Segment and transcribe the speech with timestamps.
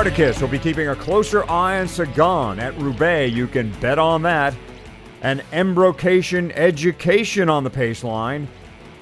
[0.00, 3.36] Spartacus will be keeping a closer eye on Sagan at Roubaix.
[3.36, 4.54] You can bet on that.
[5.20, 8.48] An embrocation education on the pace line.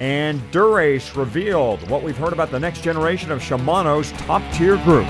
[0.01, 5.07] And Dura-Ace revealed what we've heard about the next generation of Shimano's top tier group.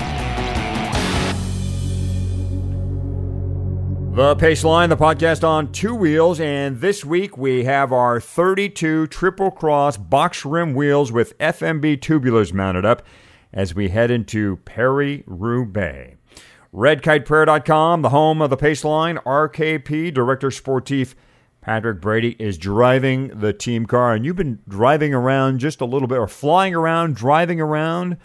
[4.14, 9.08] The Pace Line, the podcast on two wheels, and this week we have our 32
[9.08, 13.02] Triple Cross box rim wheels with FMB tubulars mounted up
[13.52, 16.16] as we head into Paris Roubaix.
[16.74, 21.14] RedKitePrayer.com, the home of the pace line, RKP, Director Sportif
[21.60, 26.08] Patrick Brady is driving the team car, and you've been driving around just a little
[26.08, 28.16] bit, or flying around, driving around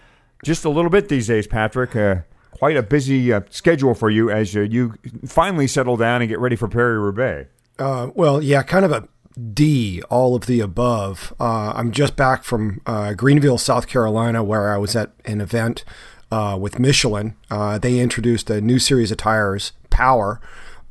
[0.44, 1.96] just a little bit these days, Patrick.
[1.96, 2.18] Uh,
[2.52, 4.94] quite a busy uh, schedule for you as uh, you
[5.26, 7.50] finally settle down and get ready for Paris Roubaix.
[7.78, 9.08] Uh, well, yeah, kind of a
[9.54, 11.34] D, all of the above.
[11.40, 15.84] Uh, I'm just back from uh, Greenville, South Carolina, where I was at an event
[16.32, 17.36] uh, with Michelin.
[17.52, 20.42] Uh, they introduced a new series of tires, Power,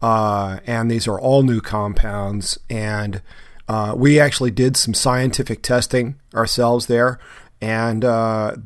[0.02, 2.58] uh, and these are all new compounds.
[2.68, 3.22] And
[3.68, 7.18] uh, we actually did some scientific testing ourselves there,
[7.60, 8.02] and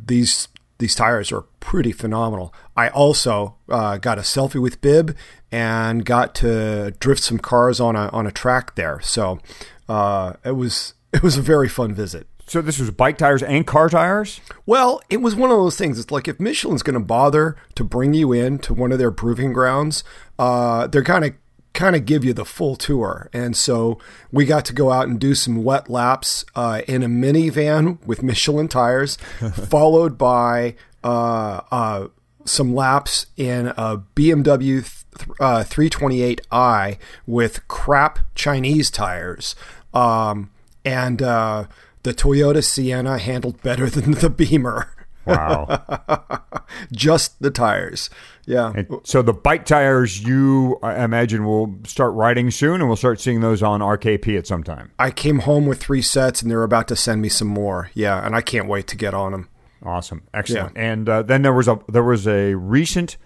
[0.07, 2.55] these these tires are pretty phenomenal.
[2.77, 5.17] I also uh, got a selfie with Bib
[5.51, 9.01] and got to drift some cars on a on a track there.
[9.01, 9.41] So
[9.89, 12.27] uh, it was it was a very fun visit.
[12.47, 14.41] So this was bike tires and car tires.
[14.65, 15.99] Well, it was one of those things.
[15.99, 19.11] It's like if Michelin's going to bother to bring you in to one of their
[19.11, 20.03] proving grounds,
[20.39, 21.35] uh, they're kind of
[21.79, 23.31] kind of give you the full tour.
[23.33, 24.01] And so
[24.33, 28.21] we got to go out and do some wet laps uh, in a minivan with
[28.21, 29.17] Michelin tires,
[29.55, 32.09] followed by uh, uh,
[32.45, 35.05] some laps in a BMW
[35.39, 39.55] uh, 328i with crap Chinese tires.
[39.95, 40.51] Um,
[40.85, 41.67] and uh,
[42.03, 44.93] the Toyota Sienna handled better than the Beamer.
[45.29, 46.43] Wow.
[46.93, 48.11] Just the tires.
[48.47, 48.73] Yeah.
[48.75, 53.21] And so the bike tires, you I imagine, will start riding soon, and we'll start
[53.21, 54.91] seeing those on RKP at some time.
[54.99, 57.91] I came home with three sets, and they're about to send me some more.
[57.95, 59.49] Yeah, and I can't wait to get on them.
[59.83, 60.77] Awesome, excellent.
[60.77, 60.93] Yeah.
[60.93, 63.17] And uh, then there was a there was a recent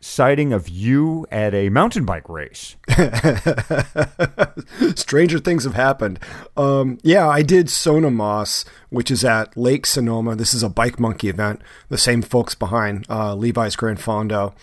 [0.00, 2.76] sighting of you at a mountain bike race.
[4.94, 6.18] Stranger things have happened.
[6.56, 10.36] Um, yeah, I did Sonomas, which is at Lake Sonoma.
[10.36, 11.60] This is a bike monkey event.
[11.88, 14.54] The same folks behind uh, Levi's Grand Fondo.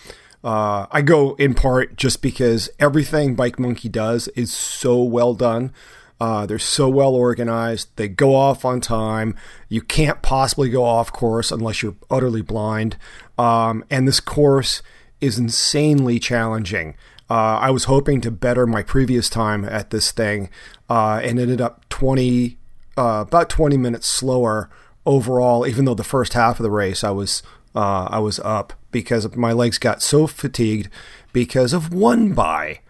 [0.44, 5.71] Uh, I go in part just because everything Bike Monkey does is so well done.
[6.19, 7.89] Uh, they're so well organized.
[7.95, 9.35] They go off on time.
[9.69, 12.97] You can't possibly go off course unless you're utterly blind.
[13.38, 14.81] Um, and this course
[15.23, 16.95] is insanely challenging.
[17.29, 20.50] Uh, I was hoping to better my previous time at this thing,
[20.89, 22.57] uh, and ended up 20,
[22.97, 24.69] uh, about 20 minutes slower
[25.06, 25.66] overall.
[25.66, 27.41] Even though the first half of the race I was
[27.75, 30.89] uh, I was up because my legs got so fatigued
[31.31, 32.81] because of one by.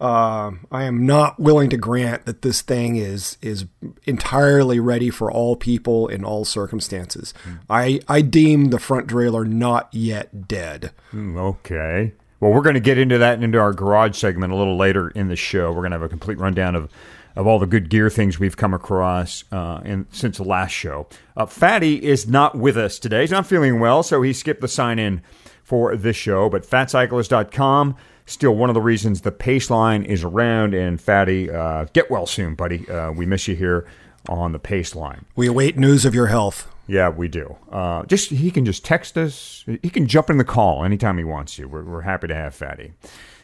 [0.00, 3.66] Uh, I am not willing to grant that this thing is is
[4.04, 7.34] entirely ready for all people in all circumstances.
[7.44, 7.58] Mm.
[7.68, 10.92] I I deem the front derailleur not yet dead.
[11.12, 12.14] Mm, okay.
[12.40, 15.08] Well, we're going to get into that and into our garage segment a little later
[15.08, 15.72] in the show.
[15.72, 16.88] We're going to have a complete rundown of
[17.34, 21.06] of all the good gear things we've come across uh, in, since the last show.
[21.36, 23.20] Uh, Fatty is not with us today.
[23.20, 25.22] He's not feeling well, so he skipped the sign in
[25.62, 26.48] for this show.
[26.48, 27.96] But fatcyclist.com
[28.28, 30.74] still one of the reasons the pace line is around.
[30.74, 32.88] And Fatty, uh, get well soon, buddy.
[32.88, 33.86] Uh, we miss you here
[34.28, 35.24] on the pace line.
[35.34, 36.72] We await news of your health.
[36.86, 37.56] Yeah, we do.
[37.70, 39.64] Uh, just he can just text us.
[39.66, 41.66] He can jump in the call anytime he wants to.
[41.66, 42.92] We're, we're happy to have Fatty.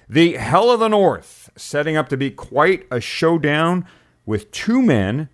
[0.08, 3.86] The Hell of the North setting up to be quite a showdown
[4.26, 5.28] with two men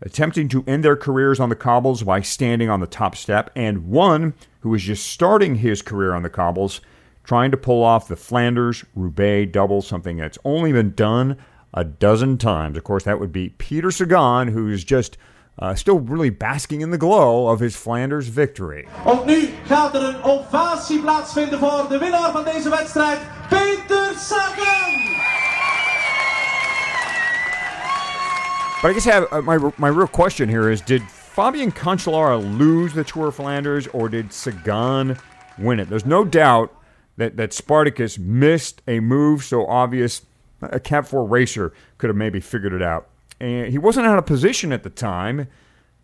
[0.00, 3.86] attempting to end their careers on the cobbles by standing on the top step, and
[3.86, 6.80] one who is just starting his career on the cobbles
[7.24, 11.36] trying to pull off the Flanders Roubaix double, something that's only been done
[11.74, 12.76] a dozen times.
[12.76, 15.16] Of course, that would be Peter Sagan, who's just
[15.58, 18.88] uh, still really basking in the glow of his Flanders victory.
[19.26, 25.00] Nu gaat er een ovatie plaatsvinden voor de winnaar van deze wedstrijd, Peter Sagan!
[28.82, 32.36] But I guess I have, uh, my, my real question here is Did Fabian Cancellara
[32.58, 35.16] lose the Tour of Flanders or did Sagan
[35.56, 35.88] win it?
[35.88, 36.72] There's no doubt
[37.16, 40.22] that, that Spartacus missed a move so obvious
[40.62, 43.08] a Cat 4 racer could have maybe figured it out.
[43.40, 45.40] And he wasn't out of position at the time.
[45.40, 45.48] It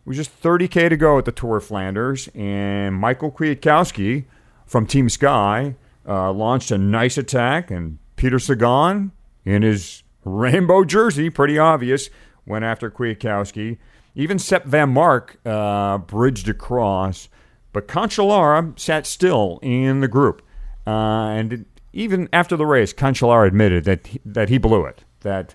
[0.04, 2.28] was just 30K to go at the Tour of Flanders.
[2.34, 4.24] And Michael Kwiatkowski
[4.66, 5.76] from Team Sky
[6.06, 7.70] uh, launched a nice attack.
[7.70, 9.12] And Peter Sagan,
[9.44, 12.10] in his rainbow jersey, pretty obvious,
[12.44, 13.78] went after Kwiatkowski.
[14.14, 17.28] Even Sep Vanmarcke uh, bridged across.
[17.72, 20.42] But Cancellara sat still in the group.
[20.88, 25.04] Uh, and even after the race, Cancellara admitted that he, that he blew it.
[25.20, 25.54] That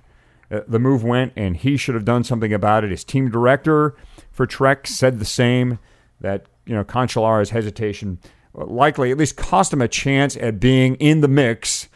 [0.52, 2.92] uh, the move went, and he should have done something about it.
[2.92, 3.96] His team director
[4.32, 5.80] for Trek said the same.
[6.22, 8.20] That you know Cancellara's hesitation
[8.54, 11.90] likely at least cost him a chance at being in the mix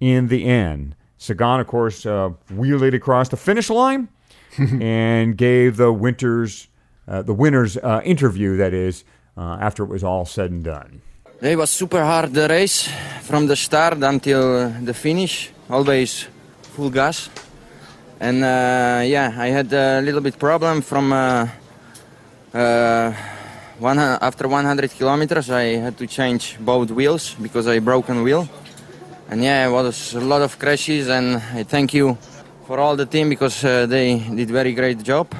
[0.00, 0.96] in the end.
[1.18, 4.08] Sagan, of course, uh, wheeled across the finish line
[4.80, 6.68] and gave the winters
[7.06, 8.56] uh, the winners uh, interview.
[8.56, 9.04] That is
[9.36, 11.02] uh, after it was all said and done.
[11.42, 12.88] It was super hard the race
[13.22, 15.50] from the start until the finish.
[15.70, 16.28] Always
[16.74, 17.30] full gas,
[18.20, 21.12] and uh, yeah, I had a little bit problem from.
[21.12, 21.48] Uh,
[23.80, 28.46] one, after 100 kilometers, I had to change both wheels because I broken wheel.
[29.30, 32.18] And yeah, it was a lot of crashes, and I thank you
[32.66, 35.34] for all the team because uh, they did very great job.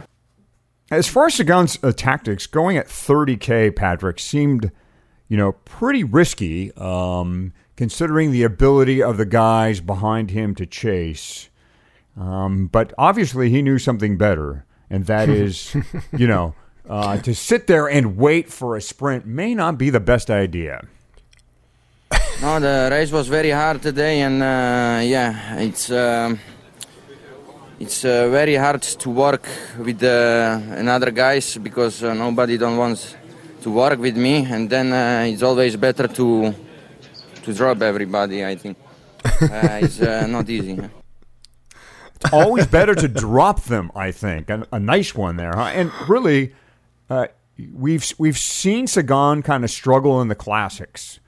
[0.91, 4.73] As far as Sagan's uh, tactics, going at 30k, Patrick seemed,
[5.31, 11.49] you know, pretty risky, um, considering the ability of the guys behind him to chase.
[12.19, 15.75] Um, but obviously, he knew something better, and that is,
[16.15, 16.55] you know,
[16.88, 20.87] uh, to sit there and wait for a sprint may not be the best idea.
[22.43, 26.35] No, the race was very hard today, and uh, yeah, it's uh,
[27.79, 29.47] it's uh, very hard to work
[29.79, 33.15] with uh, another guys because uh, nobody don't wants
[33.62, 36.54] to work with me, and then uh, it's always better to
[37.42, 38.44] to drop everybody.
[38.44, 38.76] I think
[39.24, 40.78] it's not easy.
[42.16, 43.90] It's always better to drop them.
[43.94, 45.70] I think a, a nice one there, huh?
[45.74, 46.54] And really,
[47.72, 51.20] we've we've seen Sagan kind of struggle in the classics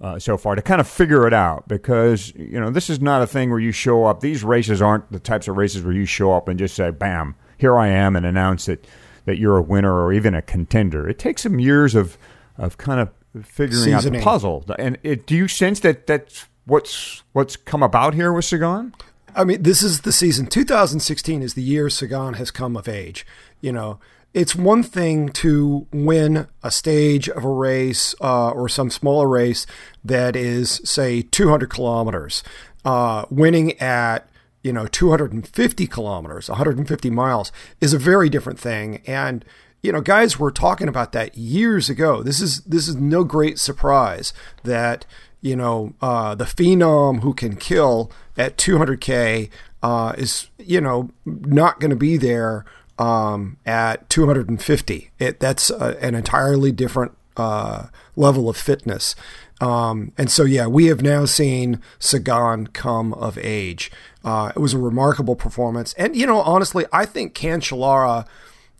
[0.00, 3.22] uh, so far to kind of figure it out because you know this is not
[3.22, 4.20] a thing where you show up.
[4.20, 7.34] These races aren't the types of races where you show up and just say, "Bam,
[7.58, 8.86] here I am," and announce that
[9.24, 11.08] that you're a winner or even a contender.
[11.08, 12.18] It takes some years of
[12.58, 14.20] of kind of figuring Seasoning.
[14.20, 14.64] out the puzzle.
[14.78, 18.94] And it, do you sense that that's what's what's come about here with Sagan?
[19.34, 20.46] I mean, this is the season.
[20.46, 23.24] 2016 is the year Sagan has come of age.
[23.60, 24.00] You know,
[24.34, 29.66] it's one thing to win a stage of a race uh, or some smaller race
[30.04, 32.42] that is, say, 200 kilometers.
[32.84, 34.29] Uh, winning at
[34.62, 39.02] you know 250 kilometers, 150 miles is a very different thing.
[39.06, 39.44] And
[39.82, 42.22] you know, guys were talking about that years ago.
[42.22, 44.32] This is this is no great surprise
[44.64, 45.06] that
[45.40, 49.48] you know uh, the phenom who can kill at 200k
[49.82, 52.64] uh, is you know not going to be there
[52.98, 55.10] um, at 250.
[55.18, 57.86] It, that's a, an entirely different uh,
[58.16, 59.14] level of fitness.
[59.60, 63.90] Um, and so, yeah, we have now seen Sagan come of age.
[64.24, 65.92] Uh, it was a remarkable performance.
[65.94, 68.26] And, you know, honestly, I think Cancellara,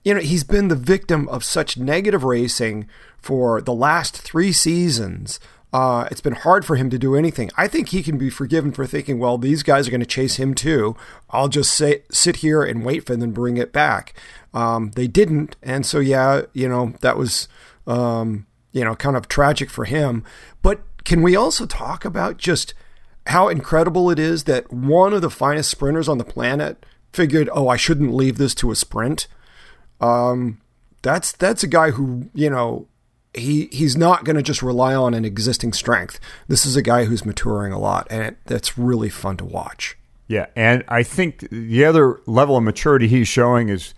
[0.05, 2.89] you know, he's been the victim of such negative racing
[3.19, 5.39] for the last three seasons
[5.73, 7.51] uh, it's been hard for him to do anything.
[7.57, 10.37] I think he can be forgiven for thinking, well, these guys are going to chase
[10.37, 10.97] him too.
[11.31, 14.15] I'll just say, sit here and wait for them and bring it back.
[14.53, 17.47] Um, they didn't, and so yeah, you know that was
[17.87, 20.25] um, you know kind of tragic for him.
[20.63, 22.75] But can we also talk about just
[23.27, 27.69] how incredible it is that one of the finest sprinters on the planet figured, oh,
[27.69, 29.27] I shouldn't leave this to a sprint.
[30.01, 30.61] Um,
[31.03, 32.87] that's that's a guy who you know
[33.35, 36.21] he he's not going to just rely on an existing strength.
[36.49, 39.97] This is a guy who's maturing a lot, and it, that's really fun to watch.
[40.27, 43.95] Yeah, and I think the other level of maturity he's showing is,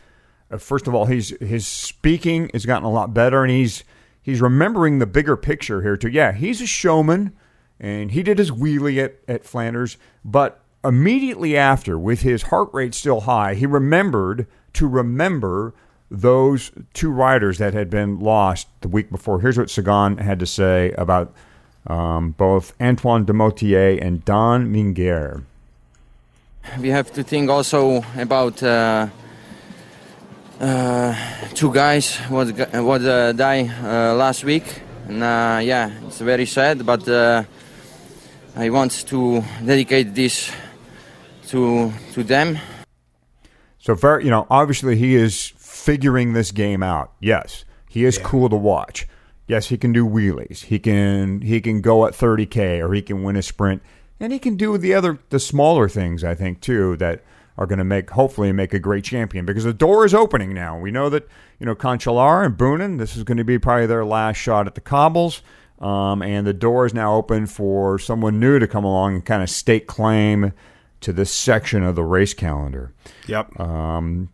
[0.51, 3.85] uh, first of all, he's his speaking has gotten a lot better, and he's
[4.23, 6.09] he's remembering the bigger picture here too.
[6.09, 7.33] Yeah, he's a showman,
[7.79, 12.95] and he did his wheelie at at Flanders, but immediately after, with his heart rate
[12.95, 15.75] still high, he remembered to remember
[16.11, 19.41] those two riders that had been lost the week before.
[19.41, 21.35] Here's what Sagan had to say about
[21.87, 25.45] um, both Antoine Demoitié and Daan Myngheer.
[26.79, 29.09] We have to think also about uh,
[31.55, 34.65] two guys what what uh, died uh, last week,
[35.09, 36.87] and uh, yeah, it's very sad.
[36.87, 37.43] But uh,
[38.57, 40.53] I want to dedicate this
[41.49, 42.59] to to them.
[43.79, 47.11] So, very, you know, obviously he is figuring this game out.
[47.19, 48.25] Yes, he is yeah.
[48.25, 49.09] cool to watch.
[49.49, 50.65] Yes, he can do wheelies.
[50.65, 53.83] He can he can go at 30k or he can win a sprint,
[54.21, 56.23] and he can do the other the smaller things.
[56.23, 57.23] I think too that
[57.59, 60.79] are going to make hopefully make a great champion because the door is opening now.
[60.79, 61.29] We know that
[61.59, 62.99] you know Cancellara and Boonen.
[62.99, 65.43] This is going to be probably their last shot at the cobbles.
[65.79, 69.43] Um, and the door is now open for someone new to come along and kind
[69.43, 70.53] of stake claim
[71.01, 72.95] to this section of the race calendar.
[73.27, 73.59] Yep.
[73.59, 74.31] Um,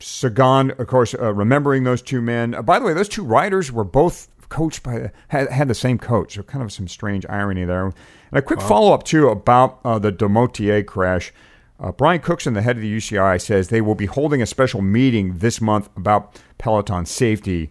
[0.00, 2.54] Sagan, of course, uh, remembering those two men.
[2.54, 5.98] Uh, by the way, those two riders were both coached by had, had the same
[5.98, 6.34] coach.
[6.34, 7.86] So kind of some strange irony there.
[7.86, 7.94] And
[8.32, 11.32] a quick follow up too about uh, the Demoitié crash.
[11.80, 14.82] Uh, Brian Cookson, the head of the UCI, says they will be holding a special
[14.82, 17.70] meeting this month about Peloton safety.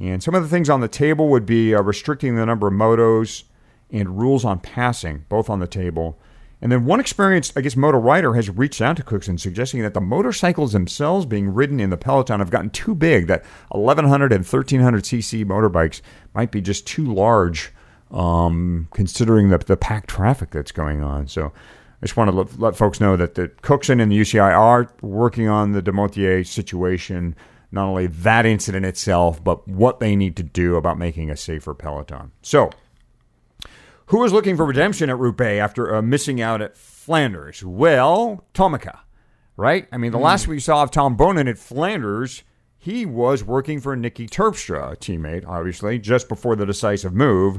[0.00, 2.74] And some of the things on the table would be uh, restricting the number of
[2.74, 3.44] motos
[3.90, 6.18] and rules on passing, both on the table.
[6.60, 9.94] And then one experienced, I guess, motor rider has reached out to Cookson suggesting that
[9.94, 14.44] the motorcycles themselves being ridden in the Peloton have gotten too big, that 1100 and
[14.44, 16.00] 1300 cc motorbikes
[16.34, 17.72] might be just too large
[18.10, 21.28] um, considering the, the packed traffic that's going on.
[21.28, 21.52] So
[22.00, 24.88] I just want to let, let folks know that the Cookson and the UCI are
[25.02, 27.34] working on the Demoitié situation,
[27.72, 31.74] not only that incident itself, but what they need to do about making a safer
[31.74, 32.30] Peloton.
[32.40, 32.70] So,
[34.06, 37.64] who is looking for redemption at Roubaix after uh, missing out at Flanders?
[37.64, 38.96] Well, Tommeke,
[39.56, 39.88] right?
[39.90, 42.44] I mean, the last we saw of Tom Boonen at Flanders,
[42.78, 47.56] he was working for Niki Terpstra, a teammate, obviously, just before the decisive move.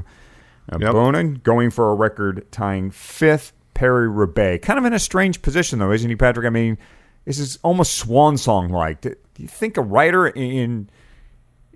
[0.72, 0.94] Uh, Yep.
[0.94, 4.64] Boonen going for a record tying fifth Paris Roubaix.
[4.64, 6.46] Kind of in a strange position, though, isn't he, Patrick?
[6.46, 6.76] I mean,
[7.24, 9.00] this is almost swan song like.
[9.00, 10.90] Do you think a writer in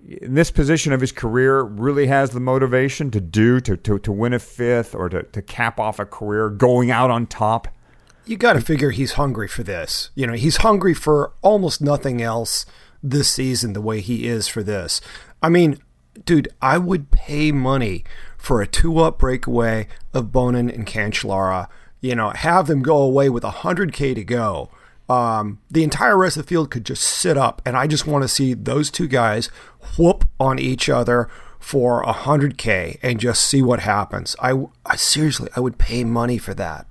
[0.07, 4.11] in this position of his career really has the motivation to do to, to, to
[4.11, 7.67] win a fifth or to, to cap off a career going out on top?
[8.25, 10.09] you got to figure he's hungry for this.
[10.15, 12.65] You know, he's hungry for almost nothing else
[13.01, 14.99] this season the way he is for this.
[15.41, 15.79] I mean,
[16.23, 18.03] dude, I would pay money
[18.37, 21.67] for a two up breakaway of Boonen and Cancellara.
[22.01, 24.69] You know, have them go away with 100K to go.
[25.07, 28.23] Um, the entire rest of the field could just sit up, and I just want
[28.23, 29.47] to see those two guys
[29.97, 34.35] whoop on each other for 100K and just see what happens.
[34.39, 36.87] I, I seriously, I would pay money for that.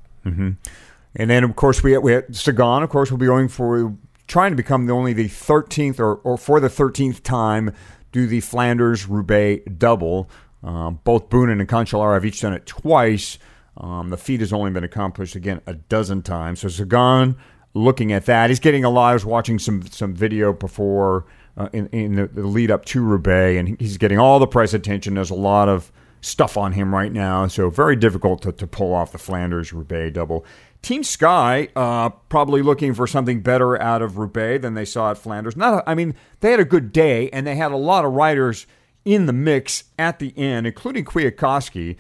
[1.17, 2.83] And then, of course, we we had Sagan.
[2.83, 3.95] Of course, will be going for
[4.27, 7.73] trying to become the only the thirteenth or, or for the thirteenth time
[8.11, 10.29] do the Flanders Roubaix double.
[10.63, 13.39] Um, both Boonen and Cancellara have each done it twice.
[13.77, 16.61] Um, the feat has only been accomplished again a dozen times.
[16.61, 17.37] So Sagan
[17.75, 19.11] looking at that, he's getting a lot.
[19.11, 21.27] I was watching some some video before
[21.57, 24.75] uh, in in the, the lead up to Roubaix, and he's getting all the press
[24.75, 25.15] attention.
[25.15, 25.91] There's a lot of
[26.21, 30.15] stuff on him right now, so very difficult to, to pull off the Flanders Roubaix
[30.15, 30.45] double.
[30.81, 35.19] Team Sky uh, probably looking for something better out of Roubaix than they saw at
[35.19, 35.57] Flanders.
[35.57, 38.13] Not, a, I mean, they had a good day, and they had a lot of
[38.13, 38.67] riders
[39.05, 41.97] in the mix at the end, including Kwiatkowski.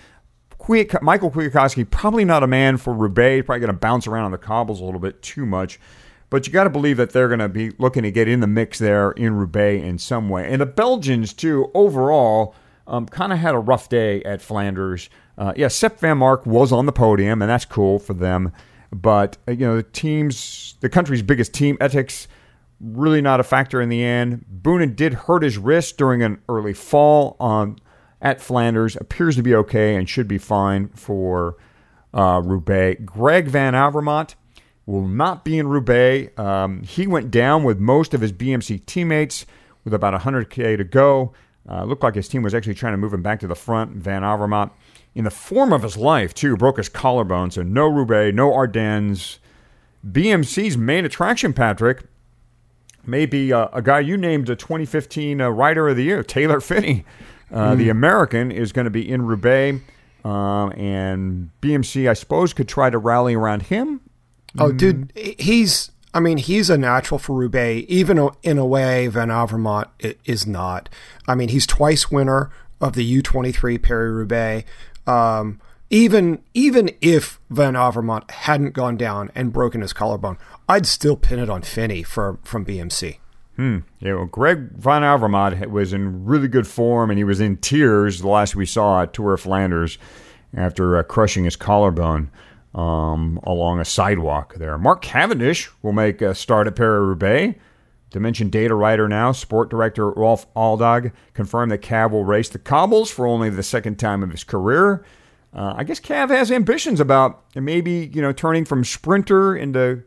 [1.02, 4.38] Michael Kwiatkowski, probably not a man for Roubaix, probably going to bounce around on the
[4.38, 5.78] cobbles a little bit too much.
[6.30, 8.46] But you got to believe that they're going to be looking to get in the
[8.46, 10.50] mix there in Roubaix in some way.
[10.50, 12.54] And the Belgians, too, overall,
[12.86, 15.10] um, kind of had a rough day at Flanders.
[15.38, 18.52] Uh, yeah, Sep Vanmarcke was on the podium, and that's cool for them.
[18.90, 22.26] But, uh, you know, the team's, the country's biggest team, Etixx,
[22.80, 24.44] really not a factor in the end.
[24.62, 27.78] Boonen did hurt his wrist during an early fall on
[28.24, 28.96] at Flanders.
[28.96, 31.56] Appears to be okay and should be fine for
[32.12, 33.00] uh, Roubaix.
[33.04, 34.34] Greg Van Avermaet
[34.86, 36.36] will not be in Roubaix.
[36.38, 39.46] Um, he went down with most of his BMC teammates
[39.84, 41.32] with about 100k to go.
[41.68, 43.92] Uh, looked like his team was actually trying to move him back to the front.
[43.92, 44.70] Van Avermaet,
[45.14, 47.50] in the form of his life too, broke his collarbone.
[47.50, 49.38] So no Roubaix, no Ardennes.
[50.06, 52.02] BMC's main attraction, Patrick,
[53.06, 56.60] may be uh, a guy you named a 2015 uh, Rider of the Year, Taylor
[56.60, 57.04] Phinney.
[57.52, 59.80] Uh, The American is going to be in Roubaix,
[60.24, 64.00] um, and BMC, I suppose, could try to rally around him.
[64.58, 65.90] Oh, dude, he's.
[66.16, 70.88] I mean, he's a natural for Roubaix, even in a way Van Avermaet is not.
[71.26, 74.70] I mean, he's twice winner of the U23 Paris Roubaix.
[75.08, 75.60] Um,
[75.90, 81.40] even even if Van Avermaet hadn't gone down and broken his collarbone, I'd still pin
[81.40, 83.18] it on Phinney for from BMC.
[83.56, 88.20] Yeah, well, Greg Van Avermaet was in really good form, and he was in tears
[88.20, 89.98] the last we saw at Tour of Flanders
[90.56, 92.30] after uh, crushing his collarbone
[92.74, 94.76] um, along a sidewalk there.
[94.78, 97.58] Mark Cavendish will make a start at Paris-Roubaix.
[98.10, 103.10] Dimension data writer now, sport director Rolf Aldag confirmed that Cav will race the cobbles
[103.10, 105.04] for only the second time of his career.
[105.52, 110.04] Uh, I guess Cav has ambitions about maybe you know turning from sprinter into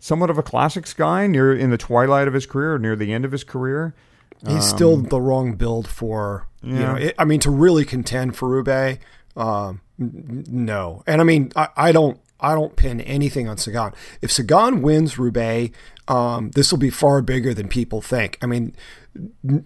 [0.00, 3.24] somewhat of a classics guy near in the twilight of his career, near the end
[3.24, 3.94] of his career.
[4.48, 6.94] He's still the wrong build for you know.
[6.94, 9.04] It, I mean, to really contend for Roubaix,
[9.36, 11.02] um, no.
[11.06, 12.18] And I mean, I, I don't.
[12.42, 13.92] I don't pin anything on Sagan.
[14.22, 15.76] If Sagan wins Roubaix,
[16.08, 18.38] um, this will be far bigger than people think.
[18.40, 18.74] I mean,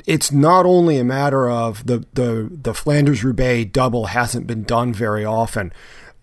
[0.07, 4.93] it's not only a matter of the the the Flanders Roubaix double hasn't been done
[4.93, 5.73] very often,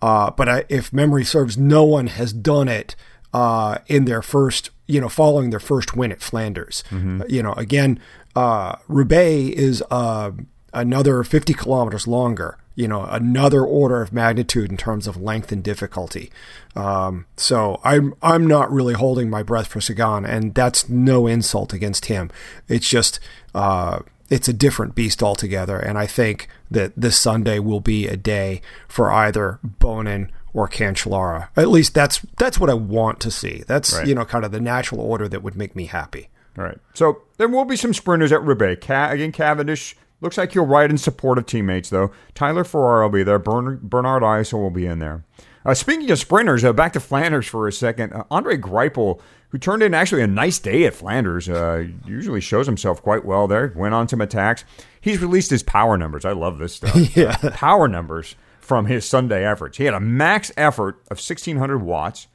[0.02, 2.96] uh, but I, if memory serves, no one has done it
[3.32, 6.84] uh, in their first, you know, following their first win at Flanders.
[7.28, 7.98] You know, again,
[8.36, 10.32] uh, Roubaix is a,
[10.72, 12.58] another 50 kilometers longer.
[12.74, 16.30] You know, another order of magnitude in terms of length and difficulty.
[16.74, 21.74] Um, so I'm I'm not really holding my breath for Sagan, and that's no insult
[21.74, 22.30] against him.
[22.68, 23.20] It's just
[23.54, 23.98] uh,
[24.30, 25.78] it's a different beast altogether.
[25.78, 31.48] And I think that this Sunday will be a day for either Boonen or Cancellara.
[31.56, 33.62] At least that's that's what I want to see.
[33.66, 34.06] That's Right.
[34.06, 36.28] you know kind of the natural order that would make me happy.
[36.58, 36.78] All right.
[36.94, 38.86] So there will be some sprinters at Roubaix.
[38.86, 42.12] Ca- again, Cavendish looks like he'll ride in support of teammates, though.
[42.34, 43.38] Tyler Farrar will be there.
[43.38, 45.24] Bern- Bernhard Eisel will be in there.
[45.64, 48.12] Uh, speaking of sprinters, uh, back to Flanders for a second.
[48.12, 52.66] Uh, Andre Greipel, who turned in actually a nice day at Flanders, uh, usually shows
[52.66, 53.72] himself quite well there.
[53.74, 54.64] Went on some attacks.
[55.00, 56.24] He's released his power numbers.
[56.24, 56.94] I love this stuff.
[57.16, 57.36] Yeah.
[57.54, 59.78] Power numbers from his Sunday efforts.
[59.78, 62.28] He had a max effort of 1,600 watts,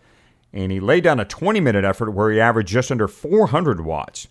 [0.53, 4.27] and he laid down a 20 minute effort where he averaged just under 400 watts.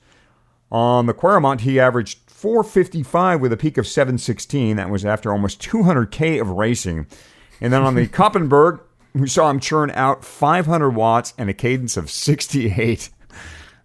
[0.70, 4.76] On the Quaremont, he averaged 455 with a peak of 716.
[4.76, 7.06] That was after almost 200K of racing.
[7.60, 8.80] And then on the Koppenberg,
[9.14, 13.10] we saw him churn out 500 watts and a cadence of 68.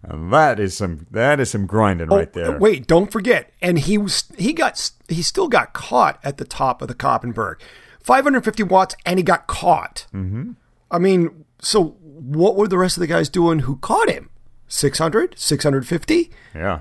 [0.02, 2.56] And that is some that is some grinding oh, right there.
[2.56, 3.52] Oh, Wait, don't forget.
[3.62, 7.60] And he was he got he still got caught at the top of the Koppenberg,
[8.02, 10.06] 550 watts, and he got caught.
[10.14, 10.52] Mm-hmm.
[10.90, 14.30] I mean, so what were the rest of the guys doing who caught him?
[14.68, 16.30] 600, 650.
[16.54, 16.80] Yeah.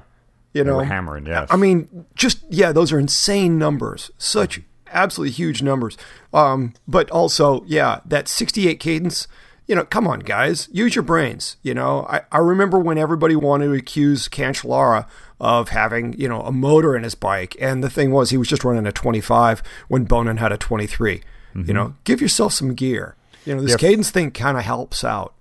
[0.53, 1.47] You They know, hammering, yes.
[1.49, 4.11] I mean, just yeah, those are insane numbers.
[4.17, 4.61] Such
[4.91, 5.97] absolutely huge numbers.
[6.33, 9.27] Um, but also, yeah, that 68 cadence.
[9.67, 11.55] You know, come on, guys, use your brains.
[11.61, 15.05] You know, I, I remember when everybody wanted to accuse Cancellara
[15.41, 17.57] of having, you know, a motor in his bike.
[17.59, 21.21] And the thing was, he was just running a 25 when Boonen had a 23.
[21.53, 23.17] You know, give yourself some gear.
[23.45, 23.83] You know, this Mm-hmm.
[23.85, 23.89] Yeah.
[23.89, 25.33] cadence thing kind of helps out.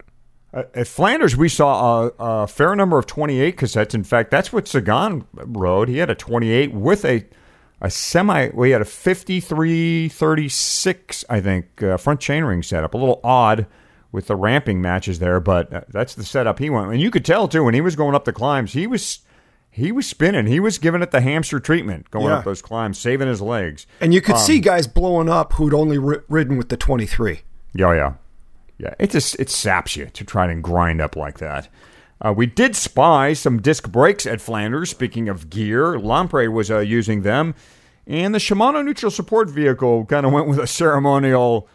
[0.53, 3.95] At Flanders, we saw a, a fair number of 28 cassettes.
[3.95, 5.89] In fact, that's what Sagan rode.
[5.89, 7.25] He had a 28 with a
[7.83, 8.49] a semi.
[8.53, 12.95] We had a 53 36, I think, uh, front chainring setup.
[12.95, 13.67] A little odd
[14.13, 16.91] with the ramping matches there, but uh, that's the setup he went.
[16.91, 19.21] And you could tell too when he was going up the climbs, he was
[19.71, 20.47] he was spinning.
[20.47, 22.39] He was giving it the hamster treatment going Yeah.
[22.39, 23.87] up those climbs, saving his legs.
[24.01, 27.43] And you could Um, see guys blowing up who'd only ri- ridden with the 23.
[27.75, 28.13] Yeah, yeah,
[28.79, 28.95] yeah.
[28.99, 31.69] It just it saps you to try and grind up like that.
[32.23, 34.91] Uh, we did spy some disc brakes at Flanders.
[34.91, 37.55] Speaking of gear, Lampre was uh, using them,
[38.07, 41.67] and the Shimano neutral support vehicle kind of went with a ceremonial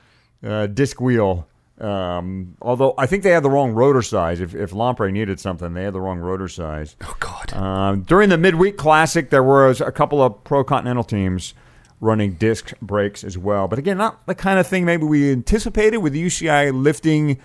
[0.45, 1.47] uh, disc wheel.
[1.79, 4.39] Um, although I think they had the wrong rotor size.
[4.39, 6.95] If, if Lampre needed something, they had the wrong rotor size.
[7.03, 7.53] Oh, God.
[7.53, 11.53] Um, during the midweek classic, there was a couple of pro continental teams
[11.99, 13.67] running disc brakes as well.
[13.67, 17.39] But again, not the kind of thing maybe we anticipated with the UCI lifting,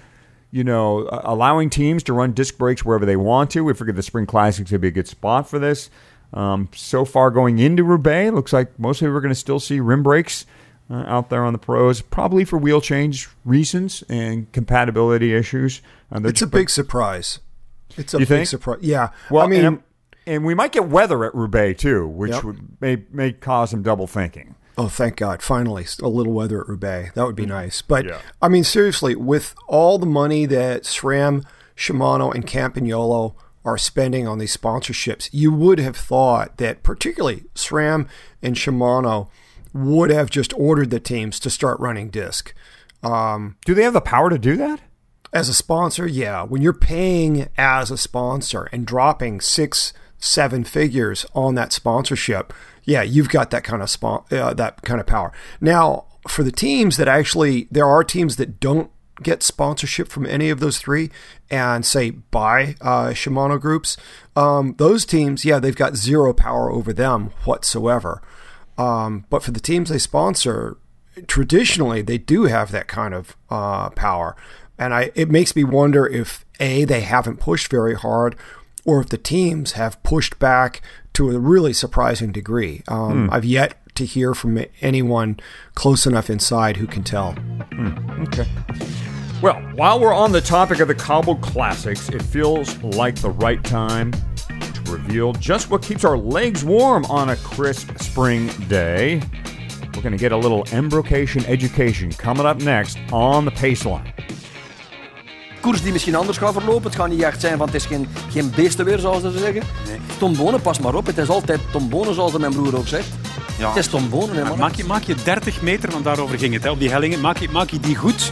[0.53, 3.65] you know, allowing teams to run disc brakes wherever they want to.
[3.65, 5.91] We figured the spring classics would be a good spot for this.
[6.33, 10.05] Um, so far, going into Roubaix, looks like mostly we're going to still see rim
[10.05, 10.47] brakes
[10.91, 15.83] uh, out there on the pros, probably for wheel change reasons and compatibility issues.
[16.13, 17.39] Uh, It's a big surprise.
[17.97, 18.47] It's a big think?
[18.49, 18.79] surprise.
[18.83, 19.11] Yeah.
[19.31, 19.83] well, I mean, and,
[20.27, 22.45] and we might get weather at Roubaix too, which Yep.
[22.45, 24.55] would, may may cause some double thinking.
[24.79, 25.43] oh, thank God.
[25.43, 27.13] Finally, a little weather at Roubaix.
[27.15, 27.83] That would be nice.
[27.83, 28.19] But, Yeah.
[28.41, 31.45] I mean, seriously, with all the money that SRAM,
[31.77, 38.09] Shimano, and Campagnolo are spending on these sponsorships, you would have thought that particularly SRAM
[38.41, 39.29] and Shimano
[39.73, 42.55] would have just ordered the teams to start running disc.
[43.03, 44.81] Um, Do they have the power to do that?
[45.33, 46.43] As a sponsor, yeah.
[46.43, 52.53] When you're paying as a sponsor and dropping six, seven figures on that sponsorship,
[52.85, 55.33] yeah, you've got that kind of spon- uh, that kind of power.
[55.61, 58.91] Now, for the teams that actually, there are teams that don't
[59.23, 61.11] get sponsorship from any of those three,
[61.51, 63.97] and say buy uh, Shimano groups.
[64.35, 68.23] Um, those teams, yeah, they've got zero power over them whatsoever.
[68.81, 70.79] Um, but for the teams they sponsor,
[71.27, 74.37] traditionally they do have that kind of uh, power,
[74.79, 78.37] and I it makes me wonder if a they haven't pushed very hard,
[78.87, 80.81] or if the teams have pushed back
[81.13, 82.83] to a really surprising degree.
[82.89, 85.39] Um, I've yet to hear from anyone
[85.75, 87.37] close enough inside who can tell.
[88.29, 88.49] Okay.
[89.43, 93.63] Well, while we're on the topic of the cobbled classics, it feels like the right
[93.65, 94.13] time
[94.91, 99.21] to reveal just what keeps our legs warm on a crisp spring day.
[99.95, 104.13] We're going to get a little embrocation education coming up next on the Paceline.
[105.61, 106.83] koers die misschien anders gaat verlopen.
[106.83, 109.63] Het gaat niet echt zijn van het is geen, geen beestenweer, zoals ze zeggen.
[110.19, 111.07] Tom Bonen, pas maar op.
[111.07, 113.09] Het is altijd Tom Bonen, zoals mijn broer ook zegt.
[113.59, 113.69] Ja.
[113.69, 114.59] Het is Tom Bonen, hè, Maar man.
[114.59, 117.21] maak, je, maak je 30 meter, want daarover ging het hè, op die hellingen.
[117.21, 118.31] Maak je, maak je die goed.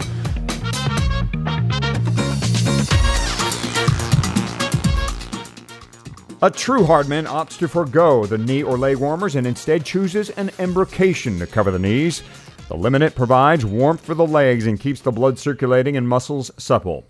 [6.41, 10.53] A true hardman opts to forego the knee or leg warmers and instead chooses an
[10.61, 12.23] embrocation to cover the knees.
[12.69, 17.09] The liniment provides warmth for the legs and keeps the blood circulating and muscles supple.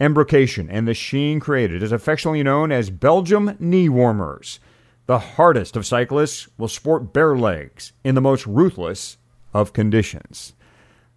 [0.00, 4.58] Embrocation and the sheen created is affectionately known as Belgium knee warmers.
[5.04, 9.18] The hardest of cyclists will sport bare legs in the most ruthless
[9.52, 10.54] of conditions.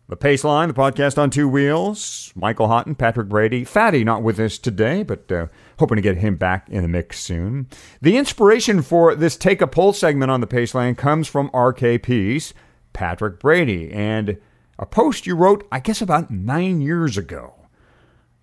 [0.08, 2.32] The Pace Line, the podcast on two wheels.
[2.36, 5.48] Michael Hotten, Patrick Brady, Fatty not with us today, but uh,
[5.80, 7.68] hoping to get him back in the mix soon.
[8.04, 12.54] The inspiration for this Take a Poll segment on the Pace Line comes from RKP's
[12.94, 14.38] Patrick Brady and
[14.78, 17.56] a post you wrote, I guess, about nine years ago.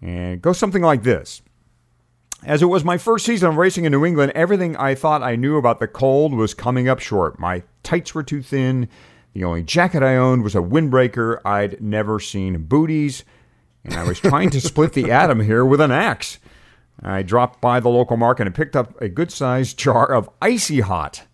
[0.00, 1.42] And it goes something like this.
[2.44, 5.36] As it was my first season of racing in New England, everything I thought I
[5.36, 7.38] knew about the cold was coming up short.
[7.38, 8.88] My tights were too thin.
[9.34, 11.40] The only jacket I owned was a windbreaker.
[11.44, 13.24] I'd never seen booties.
[13.84, 16.38] And I was trying to split the atom here with an axe.
[17.02, 20.80] I dropped by the local market and picked up a good sized jar of icy
[20.80, 21.24] hot.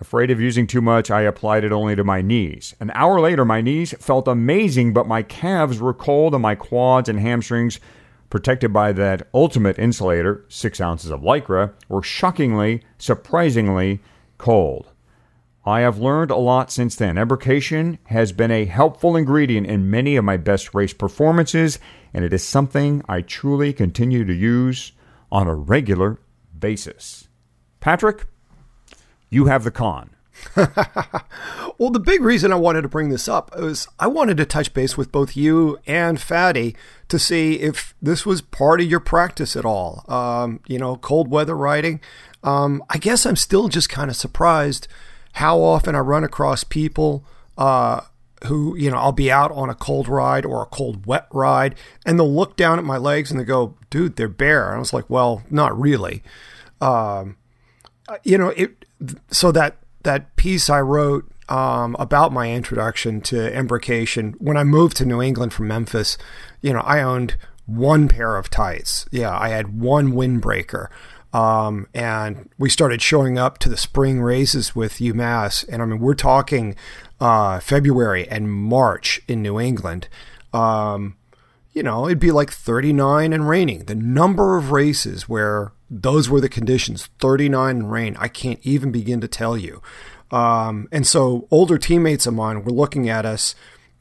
[0.00, 2.74] Afraid of using too much, I applied it only to my knees.
[2.78, 7.08] An hour later, my knees felt amazing, but my calves were cold and my quads
[7.08, 7.80] and hamstrings,
[8.28, 14.00] protected by that ultimate insulator, six ounces of Lycra, were shockingly, surprisingly
[14.36, 14.90] cold.
[15.66, 17.16] I have learned a lot since then.
[17.16, 21.78] Embrocation has been a helpful ingredient in many of my best race performances,
[22.12, 24.92] and it is something I truly continue to use
[25.32, 26.18] on a regular
[26.58, 27.28] basis.
[27.80, 28.26] Patrick,
[29.30, 30.10] you have the con.
[31.76, 34.72] Well, the big reason I wanted to bring this up is I wanted to touch
[34.72, 36.76] base with both you and Fatty
[37.08, 40.04] to see if this was part of your practice at all.
[40.06, 42.00] Um, you know, cold weather riding.
[42.44, 44.86] Um, I guess I'm still just kind of surprised
[45.34, 47.24] how often I run across people
[47.58, 48.00] uh,
[48.46, 51.74] who, you know, I'll be out on a cold ride or a cold wet ride,
[52.06, 54.78] and they'll look down at my legs and they go, "Dude, they're bare." And I
[54.78, 56.22] was like, "Well, not really."
[56.80, 57.36] Um,
[58.22, 58.84] you know, it.
[59.30, 64.96] So that that piece I wrote um, about my introduction to embrocation when I moved
[64.98, 66.16] to New England from Memphis,
[66.62, 69.06] you know, I owned one pair of tights.
[69.10, 70.88] Yeah, I had one windbreaker.
[71.34, 75.68] Um, and we started showing up to the spring races with UMass.
[75.68, 76.76] And I mean, we're talking
[77.20, 80.08] uh, February and March in New England.
[80.52, 81.16] Um,
[81.72, 83.86] you know, it'd be like 39 and raining.
[83.86, 88.92] The number of races where those were the conditions 39 and rain, I can't even
[88.92, 89.82] begin to tell you.
[90.30, 93.56] Um, and so older teammates of mine were looking at us.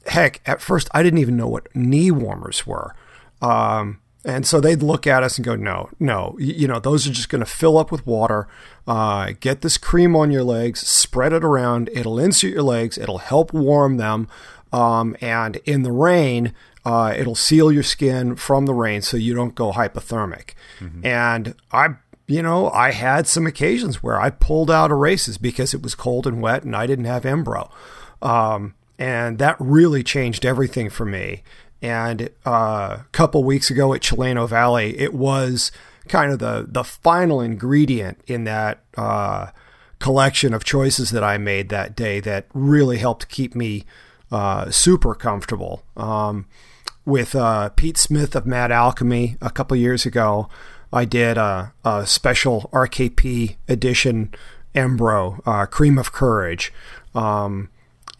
[0.05, 2.95] Heck, at first, I didn't even know what knee warmers were.
[3.41, 7.11] Um, and so they'd look at us and go, no, no, you, know, those are
[7.11, 8.47] just going to fill up with water.
[8.87, 11.89] Uh, get this cream on your legs, spread it around.
[11.93, 14.29] It'll insert your legs, it'll help warm them.
[14.71, 16.53] Um, and in the rain,
[16.85, 20.51] uh, it'll seal your skin from the rain so you don't go hypothermic.
[21.05, 21.89] And I,
[22.27, 25.95] you know, I had some occasions where I pulled out of races because it was
[25.95, 27.69] cold and wet and I didn't have Embro.
[28.21, 31.43] Um, and that really changed everything for me.
[31.83, 35.69] And uh, a couple weeks ago at Chileno Valley, it was
[36.07, 39.47] kind of the the final ingredient in that uh,
[39.99, 43.83] collection of choices that I made that day that really helped keep me
[44.31, 45.83] uh, super comfortable.
[45.97, 46.45] Um,
[47.05, 50.47] with uh, Pete Smith of Mad Alchemy a couple years ago,
[50.93, 54.33] I did a, a special RKP edition
[54.73, 56.71] Embro, uh, Cream of Courage.
[57.13, 57.69] Um,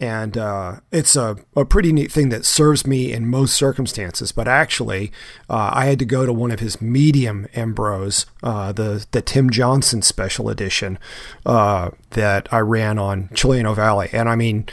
[0.04, 4.32] and uh, it's a, a pretty neat thing that serves me in most circumstances.
[4.32, 5.10] But actually,
[5.48, 9.48] uh, I had to go to one of his medium Embros, uh, the the Tim
[9.48, 10.98] Johnson special edition
[11.46, 14.66] uh, that I ran on Chileno Valley, and I mean,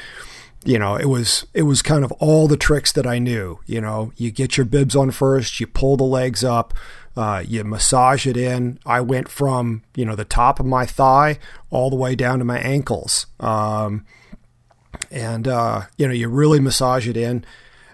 [0.65, 3.59] you know, it was it was kind of all the tricks that I knew.
[3.65, 6.73] You know, you get your bibs on first, you pull the legs up.
[7.15, 8.79] Uh, you massage it in.
[8.85, 11.39] I went from you know the top of my thigh
[11.69, 13.27] all the way down to my ankles.
[13.39, 14.05] Um,
[15.09, 17.45] and uh, you know you really massage it in.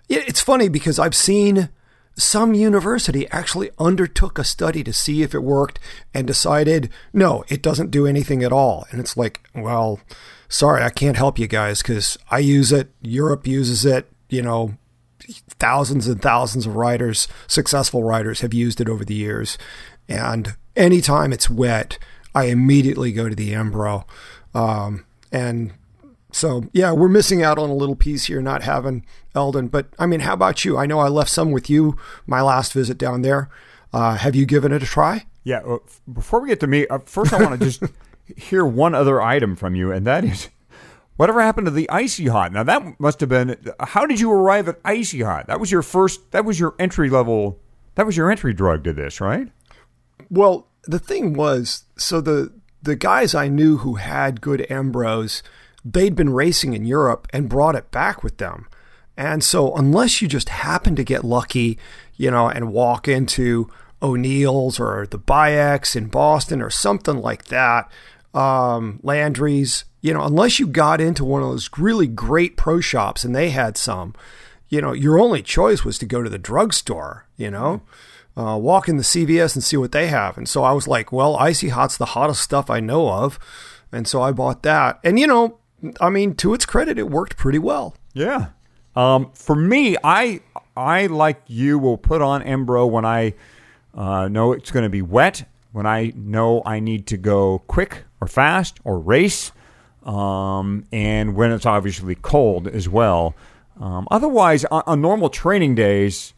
[0.09, 1.69] It's funny because I've seen
[2.17, 5.79] some university actually undertook a study to see if it worked
[6.13, 8.87] and decided no, it doesn't do anything at all.
[8.89, 9.99] And it's like, well,
[10.49, 12.89] sorry, I can't help you guys because I use it.
[13.01, 14.11] Europe uses it.
[14.29, 14.77] You know,
[15.59, 19.57] thousands and thousands of writers, successful writers, have used it over the years.
[20.09, 21.97] And anytime it's wet,
[22.33, 24.05] I immediately go to the Embro.
[24.53, 25.73] Um, and
[26.37, 29.69] so, yeah, we're missing out on a little piece here, not having Elden.
[29.69, 30.77] But I mean, how about you?
[30.77, 31.97] I know I left some with you
[32.27, 33.49] my last visit down there.
[33.91, 35.25] Uh, have you given it a try?
[35.43, 35.61] Yeah.
[35.61, 35.79] Uh,
[36.13, 37.81] before we get to me, uh, first I want to just
[38.37, 40.49] hear one other item from you, and that is
[41.15, 42.53] whatever happened to the icy hot.
[42.53, 43.57] Now that must have been.
[43.79, 45.47] How did you arrive at icy hot?
[45.47, 46.31] That was your first.
[46.33, 47.59] That was your entry level.
[47.95, 49.47] That was your entry drug to this, right?
[50.29, 55.41] Well, the thing was, so the the guys I knew who had good Embros,
[55.93, 58.67] they'd been racing in Europe and brought it back with them.
[59.15, 61.79] And so unless you just happen to get lucky,
[62.15, 63.69] you know, and walk into
[64.01, 67.91] O'Neill's or the Bi-X in Boston or something like that,
[68.33, 73.23] um, Landry's, you know, unless you got into one of those really great pro shops
[73.23, 74.13] and they had some,
[74.69, 77.81] you know, your only choice was to go to the drugstore, you know,
[78.37, 80.37] uh, walk in the CVS and see what they have.
[80.37, 83.39] And so I was like, well, Icy Hot's the hottest stuff I know of.
[83.91, 84.99] And so I bought that.
[85.03, 85.57] And, you know,
[85.99, 87.95] I mean, to its credit, it worked pretty well.
[88.13, 88.47] Yeah.
[88.95, 90.41] Um, for me, I
[90.75, 93.33] I like you will put on Embro when I
[93.93, 98.05] uh, know it's going to be wet, when I know I need to go quick
[98.21, 99.51] or fast or race,
[100.03, 103.35] um, and when it's obviously cold as well.
[103.79, 106.33] Um, otherwise, on, on normal training days,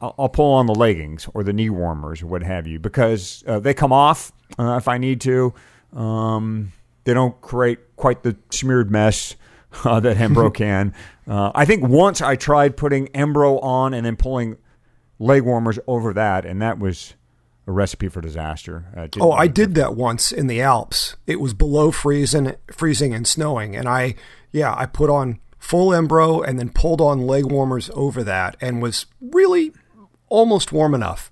[0.00, 3.44] I'll, I'll pull on the leggings or the knee warmers or what have you because
[3.46, 5.54] uh, they come off uh, if I need to.
[5.92, 6.72] Um,
[7.04, 9.34] they don't create quite the smeared mess
[9.84, 10.94] uh, that Embro can.
[11.26, 14.56] Uh, I think once I tried putting Embro on and then pulling
[15.18, 17.14] leg warmers over that, and that was
[17.66, 18.86] a recipe for disaster.
[18.96, 21.16] Uh, Oh, I did that once in the Alps.
[21.26, 24.16] It was below freezing, freezing and snowing, and I,
[24.50, 28.82] yeah, I put on full Embro and then pulled on leg warmers over that, and
[28.82, 29.72] was really
[30.28, 31.30] almost warm enough.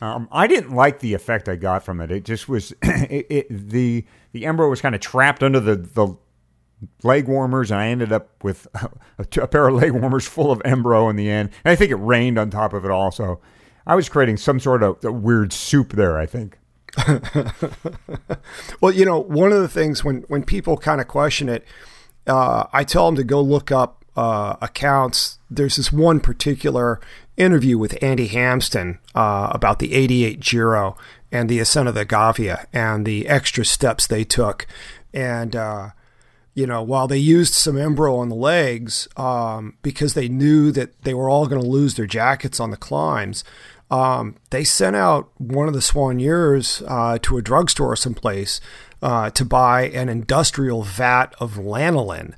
[0.00, 2.10] Um, I didn't like the effect I got from it.
[2.10, 6.16] It just was it, it, the the Embro was kind of trapped under the the
[7.02, 8.90] leg warmers, and I ended up with a,
[9.40, 11.50] a pair of leg warmers full of Embro in the end.
[11.64, 13.40] And I think it rained on top of it also.
[13.86, 16.18] I was creating some sort of weird soup there.
[16.18, 16.58] I think.
[18.80, 21.64] Well, you know, one of the things when when people kind of question it,
[22.26, 25.38] uh, I tell them to go look up uh, accounts.
[25.50, 27.00] There's this one particular
[27.36, 30.96] interview with Andy Hampsten uh, about the '88 Giro
[31.32, 34.66] and the ascent of the Gavia and the extra steps they took,
[35.12, 35.90] and uh,
[36.54, 41.02] you know, while they used some Embro on the legs um, because they knew that
[41.02, 43.44] they were all going to lose their jackets on the climbs,
[43.90, 48.60] um, they sent out one of the Soigneurs uh, to a drugstore someplace
[49.02, 52.34] uh, to buy an industrial vat of lanolin.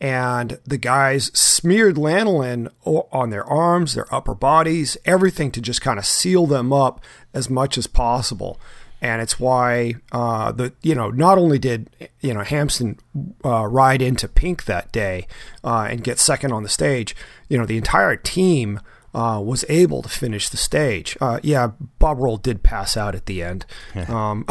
[0.00, 5.98] And the guys smeared lanolin on their arms, their upper bodies, everything to just kind
[5.98, 8.60] of seal them up as much as possible.
[9.00, 12.98] And it's why uh, the you know not only did you know Hampsten
[13.44, 15.26] uh, ride into pink that day
[15.62, 17.14] uh, and get second on the stage,
[17.48, 18.80] you know the entire team
[19.14, 21.16] uh, was able to finish the stage.
[21.20, 23.64] Uh, yeah, Bob Roll did pass out at the end,
[24.08, 24.46] um,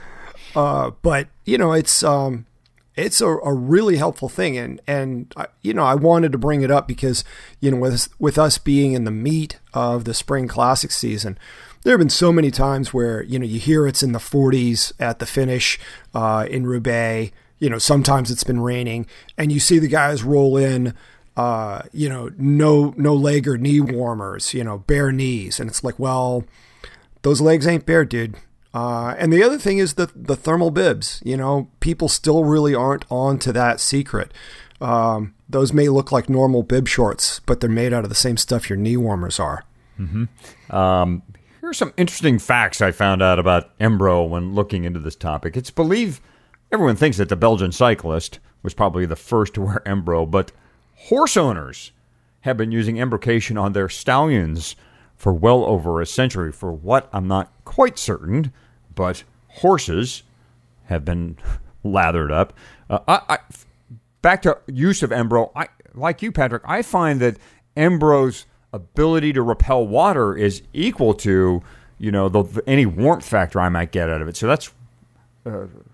[0.56, 2.46] uh, but you know it's um,
[2.98, 6.62] it's a, a really helpful thing, and and I- you know I wanted to bring
[6.62, 7.24] it up because
[7.60, 11.38] you know with with us being in the meat of the spring classic season,
[11.84, 14.92] there have been so many times where you know you hear it's in the 40s
[14.98, 15.78] at the finish
[16.14, 17.32] uh, in Roubaix.
[17.58, 19.06] You know sometimes it's been raining,
[19.36, 20.94] and you see the guys roll in.
[21.36, 24.52] Uh, you know, no no leg or knee warmers.
[24.54, 26.42] You know, bare knees, and it's like, well,
[27.22, 28.34] those legs ain't bare, dude.
[28.74, 31.22] Uh, and the other thing is the the thermal bibs.
[31.24, 34.32] You know, people still really aren't on to that secret.
[34.80, 38.36] Um, those may look like normal bib shorts, but they're made out of the same
[38.36, 39.64] stuff your knee warmers are.
[40.70, 41.22] Um,
[41.60, 45.56] here's some interesting facts I found out about Embro when looking into this topic.
[45.56, 46.20] It's believed
[46.70, 50.52] everyone thinks that the Belgian cyclist was probably the first to wear Embro, but
[50.94, 51.90] horse owners
[52.42, 54.76] have been using embrocation on their stallions
[55.18, 56.50] for well over a century.
[56.50, 58.52] For what I'm not quite certain,
[58.94, 60.22] but horses
[60.84, 61.36] have been
[61.84, 62.54] lathered up.
[62.88, 63.38] Uh, I, I,
[64.22, 65.50] back to use of Embro.
[65.54, 66.62] I like you, Patrick.
[66.64, 67.36] I find that
[67.76, 71.62] Embro's ability to repel water is equal to
[71.98, 74.36] you know the, any warmth factor I might get out of it.
[74.36, 74.70] So that's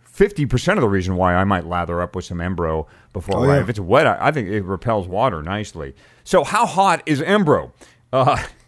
[0.03, 3.47] fifty percent of the reason why I might lather up with some Embro before.
[3.47, 3.57] Ride.
[3.57, 3.63] yeah.
[3.63, 5.95] If it's wet, I, I think it repels water nicely.
[6.25, 7.73] So how hot is Embro?
[8.13, 8.43] Uh,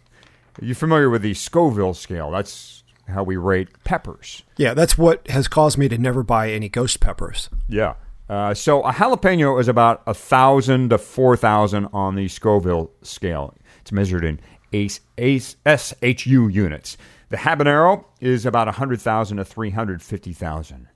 [0.65, 2.31] you familiar with the Scoville scale?
[2.31, 4.43] That's how we rate peppers.
[4.57, 7.49] Yeah, that's what has caused me to never buy any ghost peppers.
[7.67, 7.95] Yeah.
[8.29, 13.55] Uh, so a jalapeno is about a thousand to four thousand on the Scoville scale.
[13.81, 14.39] It's measured in
[14.73, 16.97] ACE, ACE, SHU units.
[17.29, 20.87] The habanero is about a hundred thousand to three hundred fifty thousand.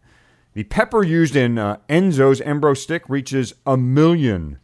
[0.54, 4.60] The pepper used in uh, Enzo's Embro stick reaches a million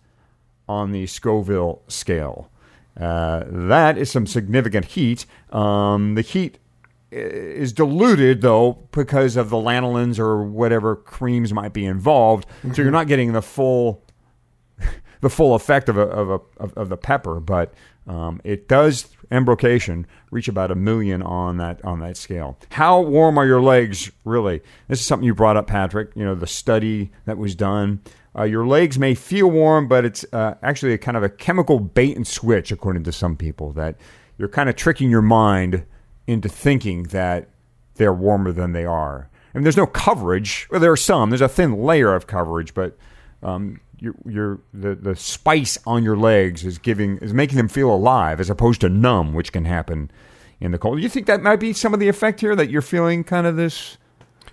[0.67, 2.51] on the Scoville scale.
[2.99, 5.25] Uh, that is some significant heat.
[5.51, 6.57] Um, the heat
[7.12, 12.91] is diluted though because of the lanolins or whatever creams might be involved, so you're
[12.91, 14.03] not getting the full
[15.21, 17.73] the full effect of a, of, a, of, of the pepper, but
[18.07, 22.57] um, it does embrocation reach about a million on that on that scale.
[22.71, 24.62] How warm are your legs really?
[24.88, 26.12] This is something you brought up, Patrick.
[26.15, 28.01] You know the study that was done.
[28.38, 31.80] Uh, your legs may feel warm, but it's uh, actually a kind of a chemical
[31.80, 33.71] bait and switch, according to some people.
[33.73, 33.95] That
[34.38, 35.86] you're kind of tricking your mind
[36.28, 37.50] into thinking that
[37.95, 39.30] they're warmer than they are.
[39.54, 40.67] I mean, there's no coverage.
[40.69, 41.32] Well, there are some.
[41.32, 42.95] There's a thin layer of coverage, but
[43.41, 47.91] um, your, your the the spice on your legs is giving is making them feel
[47.91, 50.12] alive as opposed to numb, which can happen
[50.60, 51.02] in the cold.
[51.02, 53.56] You think that might be some of the effect here that you're feeling kind of
[53.56, 53.97] this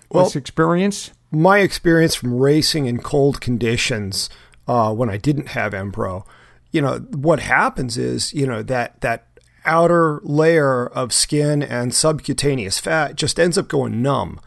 [0.09, 1.11] Well- this experience?
[1.35, 4.29] My experience from racing in cold conditions
[4.67, 6.25] uh, when I didn't have Embro,
[6.71, 9.27] you know, what happens is, you know, that that
[9.65, 14.39] outer layer of skin and subcutaneous fat just ends up going numb.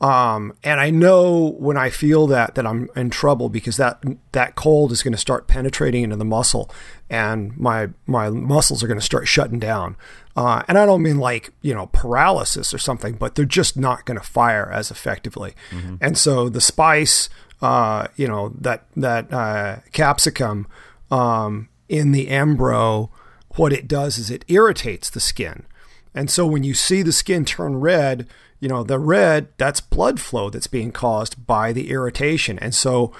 [0.00, 4.54] Um, and I know when I feel that that I'm in trouble because that that
[4.54, 6.70] cold is going to start penetrating into the muscle,
[7.08, 9.96] and my my muscles are going to start shutting down.
[10.36, 14.04] Uh, and I don't mean like you know paralysis or something, but they're just not
[14.04, 15.54] going to fire as effectively.
[16.02, 17.30] And so the spice,
[17.62, 20.66] uh, you know that that uh, capsicum
[21.10, 23.08] um, in the Embro,
[23.54, 25.64] what it does is it irritates the skin.
[26.14, 28.26] And so when you see the skin turn red,
[28.60, 32.58] you know, the red, that's blood flow that's being caused by the irritation.
[32.58, 33.12] And so,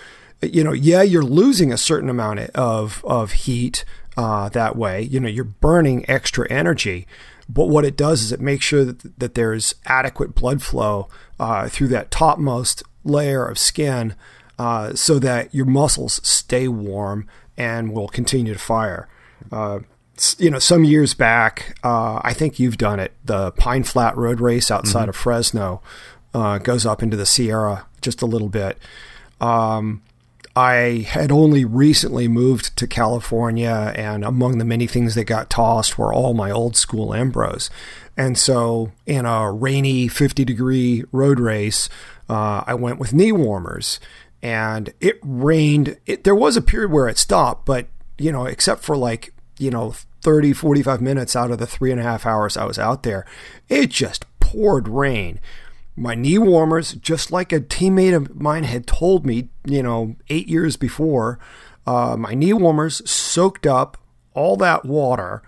[0.43, 3.85] you know, yeah, you're losing a certain amount of, of heat
[4.17, 5.03] uh, that way.
[5.03, 7.07] You know, you're burning extra energy.
[7.49, 11.69] But what it does is it makes sure that, that there's adequate blood flow uh,
[11.69, 14.15] through that topmost layer of skin
[14.59, 19.09] uh, so that your muscles stay warm and will continue to fire.
[19.53, 19.81] Uh,
[20.39, 23.13] you know, some years back, uh, I think you've done it.
[23.25, 25.83] The Pine Flat Road Race outside of Fresno
[26.33, 28.79] uh, goes up into the Sierra just a little bit.
[29.41, 30.03] Um,
[30.55, 35.99] I had only recently moved to California, and among the many things that got tossed
[35.99, 37.69] were all my old school Embros.
[38.17, 41.91] And so, in a rainy 50 degree road race,
[42.31, 44.01] uh, I went with knee warmers.
[44.43, 45.99] And it rained.
[46.07, 49.71] It, there was a period where it stopped, but, you know, except for like, you
[49.71, 49.95] know,
[50.27, 53.25] 30, 45 minutes out of the three and a half hours I was out there,
[53.69, 55.39] it just poured rain
[55.97, 60.47] my knee warmers, just like a teammate of mine had told me, you know, eight
[60.47, 61.39] years before,
[61.87, 63.97] uh, my knee warmers soaked up
[64.35, 65.43] all that water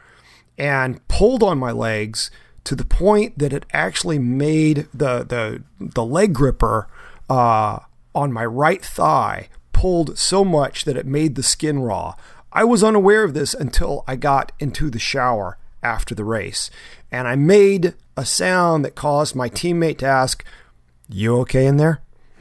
[0.56, 2.30] and pulled on my legs
[2.64, 6.88] to the point that it actually made the the the leg gripper
[7.28, 7.80] uh,
[8.14, 12.14] on my right thigh pulled so much that it made the skin raw.
[12.52, 16.70] I was unaware of this until I got into the shower after the race,
[17.12, 20.44] and I made a sound that caused my teammate to ask,
[21.08, 22.00] "You okay in there?"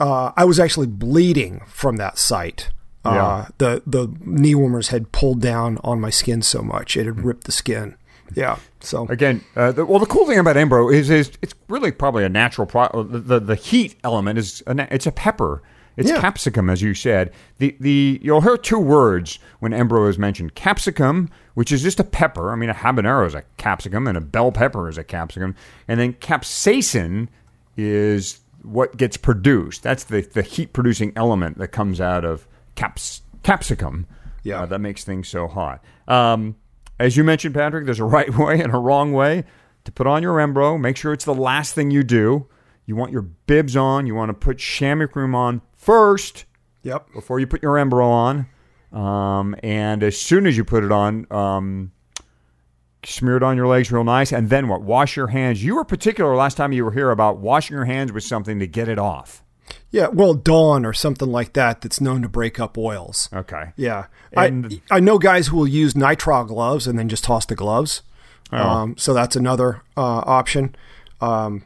[0.00, 2.70] uh, I was actually bleeding from that site.
[3.04, 7.24] Uh, the the knee warmers had pulled down on my skin so much it had
[7.24, 7.96] ripped the skin.
[8.34, 8.58] Yeah.
[8.80, 12.24] So Again, uh, the, well, the cool thing about Embro is, is it's really probably
[12.24, 15.62] a natural pro- the, the the heat element is a, na- it's a pepper.
[15.98, 16.20] It's Yeah.
[16.20, 17.32] capsicum, as you said.
[17.58, 22.04] The the you'll hear two words when Embro is mentioned: capsicum, which is just a
[22.04, 22.52] pepper.
[22.52, 25.54] I mean, a habanero is a capsicum, and a bell pepper is a capsicum,
[25.88, 27.28] and then capsaicin
[27.76, 29.82] is what gets produced.
[29.82, 34.06] That's the the heat producing element that comes out of caps capsicum.
[34.44, 34.62] Yeah.
[34.62, 35.82] uh, that makes things so hot.
[36.06, 36.56] Um,
[37.00, 39.44] as you mentioned, Patrick, there's a right way and a wrong way
[39.84, 40.80] to put on your Embro.
[40.80, 42.46] Make sure it's the last thing you do.
[42.86, 44.06] You want your bibs on.
[44.06, 46.44] You want to put chamois cream on first
[46.82, 47.12] Yep.
[47.14, 48.46] before you put your Embro on.
[48.92, 51.92] Um, and as soon as you put it on, um,
[53.04, 54.32] smear it on your legs real nice.
[54.32, 54.82] And then what?
[54.82, 55.62] Wash your hands.
[55.64, 58.66] You were particular last time you were here about washing your hands with something to
[58.66, 59.42] get it off.
[59.90, 60.08] Yeah.
[60.08, 63.28] Well, Dawn or something like that that's known to break up oils.
[63.32, 63.72] Okay.
[63.76, 64.06] Yeah.
[64.32, 67.54] And- I I know guys who will use nitrile gloves and then just toss the
[67.54, 68.02] gloves.
[68.50, 70.74] Um, so that's another uh, option.
[71.20, 71.64] Um,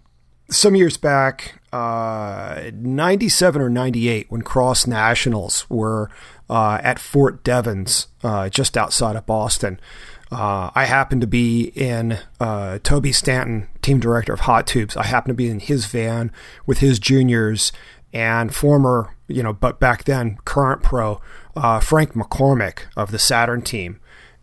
[0.53, 6.11] some years back, uh, 97 or 98, when Cross Nationals were
[6.49, 9.81] uh, at Fort Devens, uh, just outside of Boston,
[10.31, 14.97] uh, I happened to be in uh, Toby Stanton, team director of Hot Tubes.
[14.97, 16.31] I happened to be in his van
[16.67, 17.73] with his juniors
[18.13, 21.21] and former, you know, but back then current pro
[21.57, 23.99] uh, Frank McCormack of the Saturn team.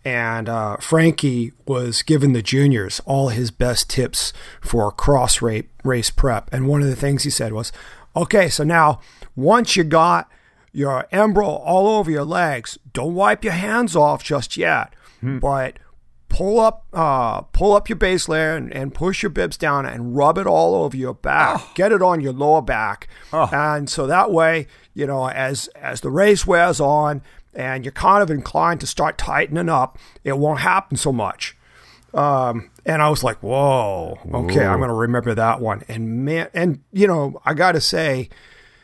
[0.06, 4.32] And uh, Frankie was giving the juniors all his best tips
[4.62, 6.52] for cross race, race prep.
[6.54, 7.72] And one of the things he said was,
[8.16, 9.02] okay, so now
[9.36, 10.30] once you got
[10.72, 14.94] your Embro all over your legs, don't wipe your hands off just yet,
[15.40, 15.78] but
[16.30, 20.16] pull up uh, pull up your base layer and, and push your bibs down and
[20.16, 21.60] rub it all over your back.
[21.76, 23.08] Get it on your lower back.
[23.52, 27.22] And so that way, you know, as as the race wears on
[27.54, 31.56] and you're kind of inclined to start tightening up, it won't happen so much.
[32.14, 35.84] Um, and I was like, whoa, okay, I'm going to remember that one.
[35.88, 38.30] And man, and you know, I got to say,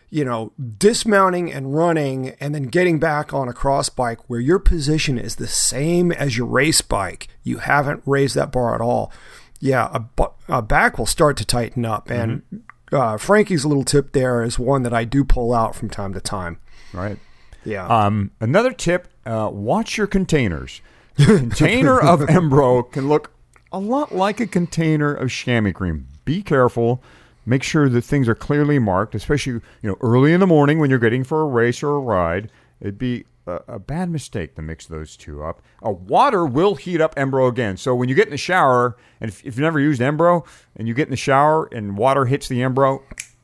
[0.09, 4.59] you know, dismounting and running and then getting back on a cross bike where your
[4.59, 9.11] position is the same as your race bike, you haven't raised that bar at all.
[9.59, 12.09] Yeah, a, a back will start to tighten up.
[12.11, 12.43] And
[12.91, 16.21] uh, Frankie's little tip there is one that I do pull out from time to
[16.21, 16.59] time.
[16.93, 17.17] Right.
[17.65, 17.87] Yeah.
[17.87, 20.81] Um, another tip: uh, watch your containers.
[21.17, 23.31] Container of Embro can look
[23.71, 26.07] a lot like a container of chamois cream.
[26.25, 27.01] Be careful.
[27.45, 30.89] Make sure that things are clearly marked, especially you know early in the morning when
[30.89, 32.49] you're getting for a race or a ride.
[32.81, 35.61] It'd be a, a bad mistake to mix those two up.
[35.85, 37.77] Uh, water will heat up Embro again.
[37.77, 40.45] So when you get in the shower, and if, if you've never used Embro,
[40.75, 43.01] and you get in the shower and water hits the Embro,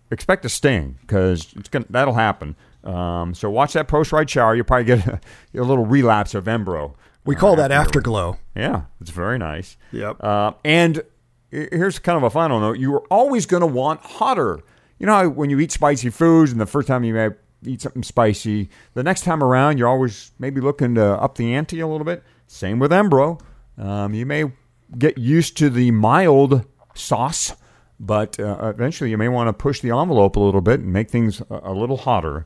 [0.09, 2.55] expect a sting because it's gonna that'll happen.
[2.83, 4.55] Um, so watch that post ride shower.
[4.55, 5.21] You'll probably get a,
[5.55, 6.95] a little relapse of Embro.
[7.25, 8.37] we call uh, that afterglow.
[8.55, 9.77] Yeah, it's very nice.
[9.91, 10.23] Yep.
[10.23, 11.03] Uh, and
[11.51, 14.61] here's kind of a final note: you are always going to want hotter.
[14.99, 17.29] You know how when you eat spicy foods, and the first time you may
[17.65, 21.79] eat something spicy, the next time around you're always maybe looking to up the ante
[21.79, 22.23] a little bit.
[22.47, 23.39] Same with Embro.
[23.77, 24.51] Um, you may
[24.97, 27.55] get used to the mild sauce,
[27.99, 31.09] but uh, eventually you may want to push the envelope a little bit and make
[31.09, 32.45] things a, a little hotter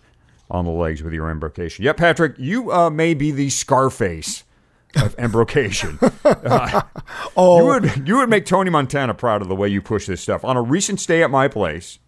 [0.49, 1.83] on the legs with your embrocation.
[1.83, 4.43] Yeah, Patrick, you uh, may be the Scarface
[4.95, 5.99] of embrocation.
[6.23, 6.81] Uh,
[7.37, 10.21] Oh, you would you would make Tony Montana proud of the way you push this
[10.21, 10.45] stuff.
[10.45, 11.99] On a recent stay at my place,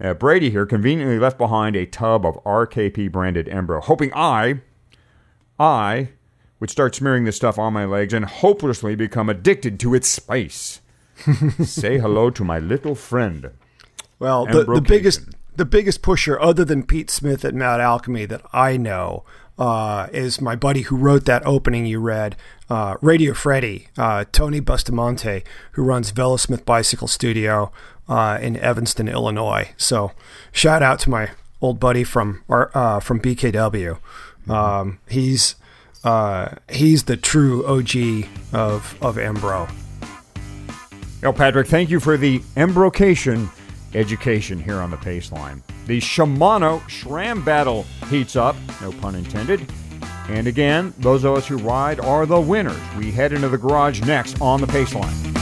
[0.00, 4.60] uh, Brady here conveniently left behind a tub of RKP branded Embro, hoping I,
[5.58, 6.10] I,
[6.60, 10.80] would start smearing this stuff on my legs and hopelessly become addicted to its spice.
[11.62, 13.50] Say hello to my little friend.
[14.18, 15.20] Well, the, the biggest
[15.56, 19.24] the biggest pusher, other than Pete Smith at Mad Alchemy, that I know
[19.58, 22.36] uh, is my buddy who wrote that opening you read,
[22.68, 27.70] uh, Radio Freddy, uh, Tony Bustamante, who runs Velosmith Bicycle Studio
[28.08, 29.70] uh, in Evanston, Illinois.
[29.76, 30.12] So,
[30.52, 31.30] shout out to my
[31.60, 33.98] old buddy from uh, from BKW.
[34.48, 35.54] Um, he's
[36.02, 39.70] uh, he's the true OG of of Embro.
[41.22, 43.48] Well, Patrick, thank you for the embrocation
[43.94, 45.62] education here on the pace line.
[45.86, 49.70] The Shimano SRAM Battle heats up, no pun intended.
[50.28, 52.80] And again, those of us who ride are the winners.
[52.96, 55.34] We head into the garage next on the pace line.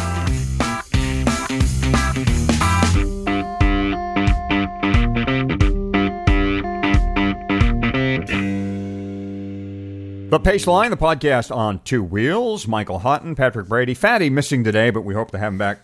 [10.33, 12.67] The Pace Line, the podcast on two wheels.
[12.67, 15.81] Michael Hotten, Patrick Brady, Fatty missing today, but we hope to have him back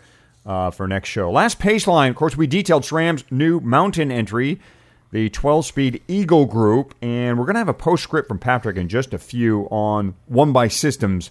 [0.48, 1.30] uh, for next show.
[1.30, 4.58] Last Paceline, of course, we detailed SRAM's new mountain entry,
[5.12, 8.88] the 12 speed Eagle Group, and we're going to have a postscript from Patrick in
[8.88, 11.30] just a few on one by systems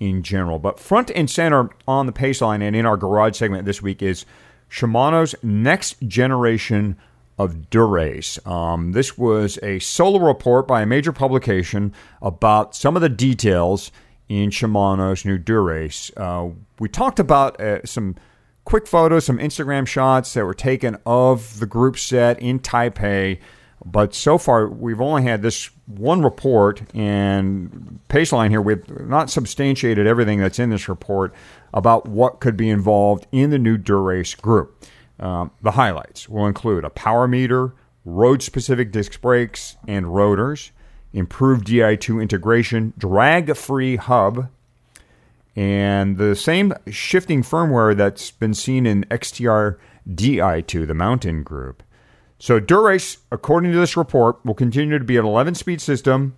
[0.00, 0.58] in general.
[0.58, 4.24] But front and center on the Paceline and in our garage segment this week is
[4.70, 6.96] Shimano's next generation
[7.38, 8.38] of Dura-Ace.
[8.46, 11.92] Um, this was a solo report by a major publication
[12.22, 13.92] about some of the details
[14.28, 16.12] in Shimano's new Dura-Ace.
[16.16, 16.48] Uh,
[16.78, 18.16] we talked about uh, some
[18.64, 23.38] quick photos, some Instagram shots that were taken of the group set in Taipei.
[23.84, 30.06] But so far, we've only had this one report, and Paceline here, we've not substantiated
[30.06, 31.34] everything that's in this report
[31.74, 34.86] about what could be involved in the new Dura-Ace group.
[35.20, 40.72] Um, the highlights will include a power meter, road specific disc brakes and rotors,
[41.12, 44.48] improved DI2 integration, drag free hub,
[45.56, 49.78] and the same shifting firmware that's been seen in XTR
[50.08, 51.82] DI2, the mountain group.
[52.38, 56.36] So Dura-Ace, according to this report, will continue to be an 11-speed system.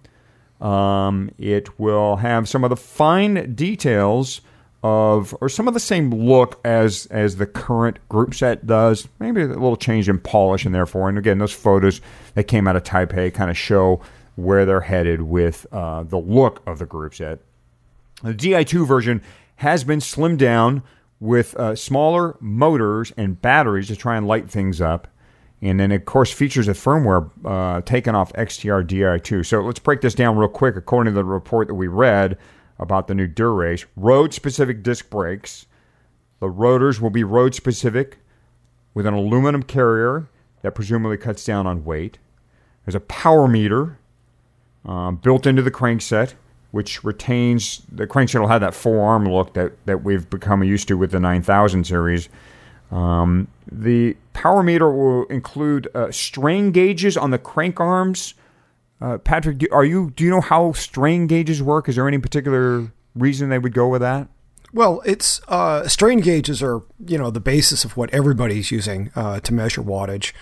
[0.60, 4.40] Um, it will have some of the fine details
[4.82, 9.08] of, or some of the same look as as the current group set does.
[9.18, 12.00] Maybe a little change in polish, and therefore, and again, those photos
[12.34, 14.00] that came out of Taipei kind of show
[14.36, 17.40] where they're headed with uh, the look of the group set.
[18.26, 19.22] The Di2 version
[19.56, 20.82] has been slimmed down
[21.20, 25.06] with uh, smaller motors and batteries to try and light things up.
[25.62, 29.46] And then, of course, features a firmware uh, taken off XTR Di2.
[29.46, 30.74] So let's break this down real quick.
[30.74, 32.36] According to the report that we read
[32.80, 35.66] about the new Dura-Ace, road specific disc brakes.
[36.40, 38.18] The rotors will be road specific
[38.92, 40.28] with an aluminum carrier
[40.62, 42.18] that presumably cuts down on weight.
[42.84, 43.98] There's a power meter
[44.84, 46.34] um, built into the crankset,
[46.76, 50.98] which retains the crankset will have that four-arm look that, that we've become used to
[50.98, 52.28] with the 9000 series.
[52.90, 58.34] Um, the power meter will include uh, strain gauges on the crank arms.
[59.00, 61.88] Uh, Patrick, do, are you do you know how strain gauges work?
[61.88, 64.28] Is there any particular reason they would go with that?
[64.72, 69.40] Well, it's uh, strain gauges are you know the basis of what everybody's using uh,
[69.40, 70.32] to measure wattage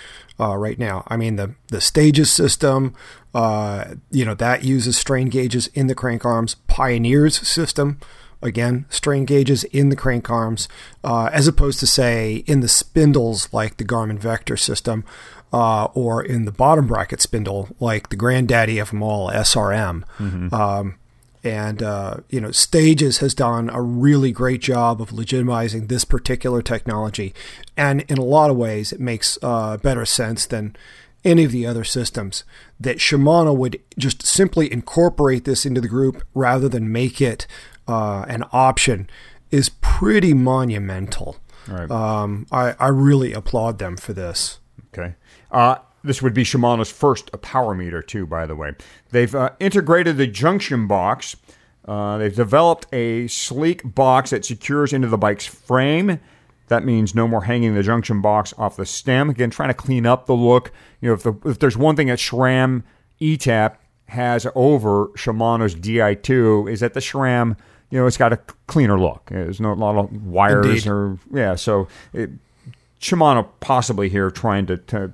[0.41, 1.05] uh, right now.
[1.09, 2.95] I mean the the stages system,
[3.35, 6.57] uh, you know that uses strain gauges in the crank arms.
[6.67, 8.01] Pioneer's system,
[8.43, 10.69] again strain gauges in the crank arms,
[11.05, 15.05] uh, as opposed to say in the spindles like the Garmin Vector system,
[15.53, 20.03] uh, or in the bottom bracket spindle like the granddaddy of them all, SRM.
[20.53, 20.97] Um,
[21.45, 26.63] and uh, you know stages has done a really great job of legitimizing this particular
[26.63, 27.35] technology
[27.77, 30.75] and in a lot of ways it makes uh, better sense than
[31.25, 32.45] any of the other systems
[32.81, 37.47] that shimano would just simply incorporate this into the group rather than make it
[37.87, 39.09] uh, an option
[39.51, 41.37] is pretty monumental
[41.67, 41.91] Right.
[41.91, 44.59] um, I, I really applaud them for this
[44.93, 45.15] Okay.
[45.51, 48.73] Uh, this would be Shimano's first power meter, too, by the way.
[49.11, 51.35] They've uh, integrated the junction box.
[51.87, 56.21] Uh, they've developed a sleek box that secures into the bike's frame.
[56.69, 59.31] That means no more hanging the junction box off the stem.
[59.31, 60.73] Again, trying to clean up the look.
[61.01, 62.85] You know, if, the, if there's one thing that SRAM
[63.21, 63.77] ETAP
[64.09, 67.57] has over Shimano's Di2 is that the SRAM,
[67.91, 68.37] you know, it's got a
[68.67, 69.27] cleaner look.
[69.31, 70.87] There's no a lot of wires Indeed.
[70.87, 71.55] or yeah.
[71.55, 72.31] So it,
[73.01, 75.13] Shimano possibly here trying to, to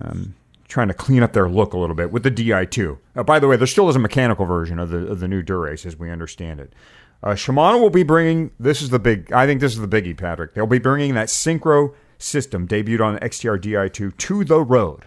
[0.00, 0.34] um,
[0.68, 2.98] trying to clean up their look a little bit with the Di2.
[3.16, 5.42] Uh, by the way, there still is a mechanical version of the of the new
[5.42, 6.72] Dura-Ace as we understand it.
[7.22, 9.32] Uh, Shimano will be bringing this is the big.
[9.32, 10.54] I think this is the biggie, Patrick.
[10.54, 15.06] They'll be bringing that synchro system debuted on the XTR Di2 to the road.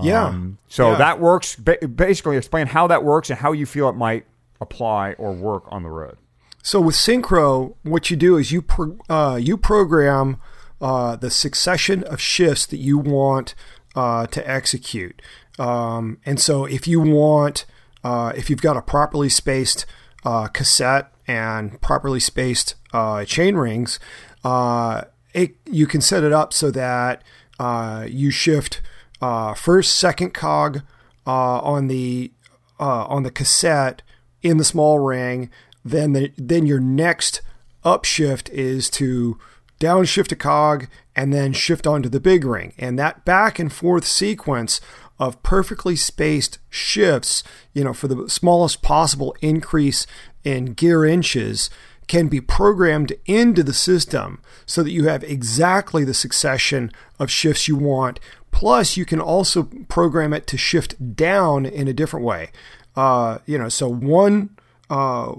[0.00, 0.98] yeah Um, so Yeah.
[0.98, 1.56] that works.
[1.56, 4.24] Ba- basically, explain how that works and how you feel it might
[4.60, 6.16] apply or work on the road.
[6.62, 10.36] So with Synchro, what you do is you pro, uh, you program
[10.80, 13.54] uh, the succession of shifts that you want
[13.94, 15.20] uh, to execute.
[15.58, 17.66] Um, and so if you want,
[18.02, 19.84] uh, if you've got a properly spaced
[20.24, 23.98] uh, cassette and properly spaced uh, chain rings,
[24.44, 25.02] uh,
[25.34, 27.22] it, you can set it up so that
[28.08, 28.80] you shift
[29.56, 30.82] first, second cog
[31.26, 32.32] on the
[32.78, 34.02] on the cassette
[34.42, 35.50] in the small ring.
[35.84, 37.42] Then the, then your next
[37.84, 39.38] upshift is to
[39.80, 42.72] downshift a cog and then shift onto the big ring.
[42.78, 44.80] And that back and forth sequence
[45.18, 47.42] of perfectly spaced shifts,
[47.74, 50.06] you know, for the smallest possible increase
[50.44, 51.68] in gear inches
[52.06, 57.68] can be programmed into the system so that you have exactly the succession of shifts
[57.68, 58.18] you want.
[58.50, 62.50] Plus, you can also program it to shift down in a different way.
[62.96, 64.50] Uh, you know, so one
[64.88, 65.34] uh,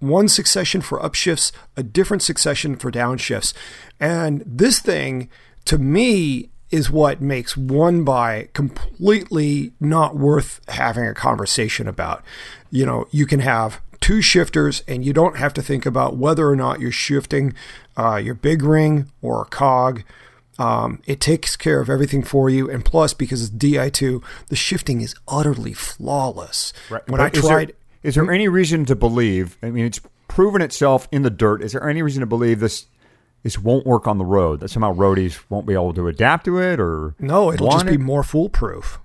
[0.00, 3.52] one succession for upshifts, a different succession for downshifts,
[4.00, 5.28] and this thing
[5.66, 12.24] to me is what makes one by completely not worth having a conversation about.
[12.70, 16.48] You know, you can have two shifters and you don't have to think about whether
[16.48, 17.54] or not you're shifting
[17.96, 20.02] uh, your big ring or a cog.
[20.58, 25.00] Um, it takes care of everything for you, and plus, because it's Di2, the shifting
[25.00, 26.72] is utterly flawless.
[26.90, 27.08] Right.
[27.08, 27.72] When I But there- tried,
[28.04, 29.56] is there any reason to believe?
[29.62, 31.62] I mean, it's proven itself in the dirt.
[31.62, 32.86] Is there any reason to believe this
[33.42, 34.60] this won't work on the road?
[34.60, 37.88] That somehow roadies won't be able to adapt to it, or No, it'll just want
[37.88, 39.00] be more foolproof.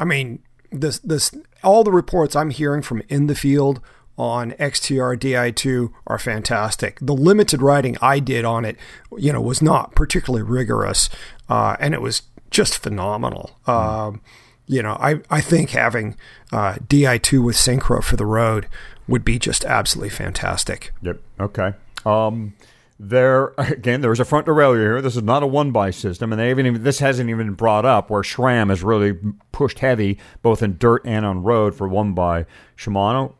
[0.00, 1.32] I mean, this this
[1.62, 3.80] all the reports I'm hearing from in the field
[4.18, 6.98] on XTR Di2 are fantastic.
[7.00, 8.76] The limited riding I did on it,
[9.16, 11.08] you know, was not particularly rigorous,
[11.48, 13.58] uh, and it was just phenomenal.
[13.66, 14.20] Um,
[14.66, 16.16] you know, I I think having
[16.52, 18.66] uh, Di2 with synchro for the road
[19.06, 20.92] would be just absolutely fantastic.
[21.02, 21.20] Yep.
[21.40, 21.74] Okay.
[22.06, 22.54] Um,
[22.98, 25.02] there again, there's a front derailleur here.
[25.02, 27.54] This is not a one by system, and they haven't even this hasn't even been
[27.54, 29.18] brought up where SRAM has really
[29.52, 32.46] pushed heavy both in dirt and on road for one by
[32.76, 33.34] Shimano.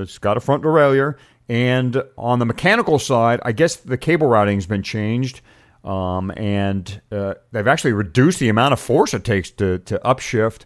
[0.00, 1.16] It's got a front derailleur,
[1.48, 5.40] and on the mechanical side, I guess the cable routing's been changed.
[5.84, 10.62] Um, and uh, they've actually reduced the amount of force it takes to, to upshift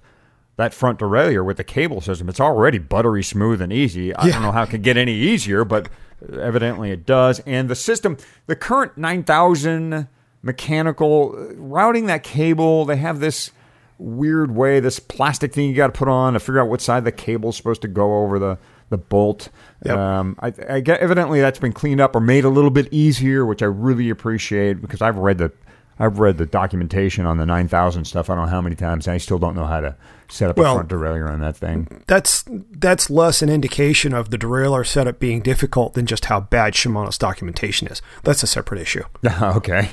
[0.56, 2.28] that front derailleur with the cable system.
[2.28, 4.14] It's already buttery smooth and easy.
[4.14, 5.88] I don't know how it can get any easier, but
[6.30, 7.40] evidently it does.
[7.40, 10.08] And the system, the current 9000
[10.42, 13.50] mechanical uh, routing that cable, they have this
[13.98, 17.04] weird way, this plastic thing you got to put on to figure out what side
[17.04, 18.58] the cable's supposed to go over the
[18.93, 19.49] the bolt.
[19.84, 19.97] Yep.
[19.97, 23.45] Um, I, I get evidently that's been cleaned up or made a little bit easier,
[23.45, 25.51] which I really appreciate because I've read the
[25.99, 28.30] I've read the documentation on the 9000 stuff.
[28.30, 29.07] I don't know how many times.
[29.07, 29.97] And I still don't know how to
[30.28, 32.03] set up Well- a front derailleur on that thing.
[32.07, 36.74] That's that's less an indication of the derailleur setup being difficult than just how bad
[36.74, 38.01] Shimano's documentation is.
[38.22, 39.05] That's a separate issue.
[39.43, 39.90] okay.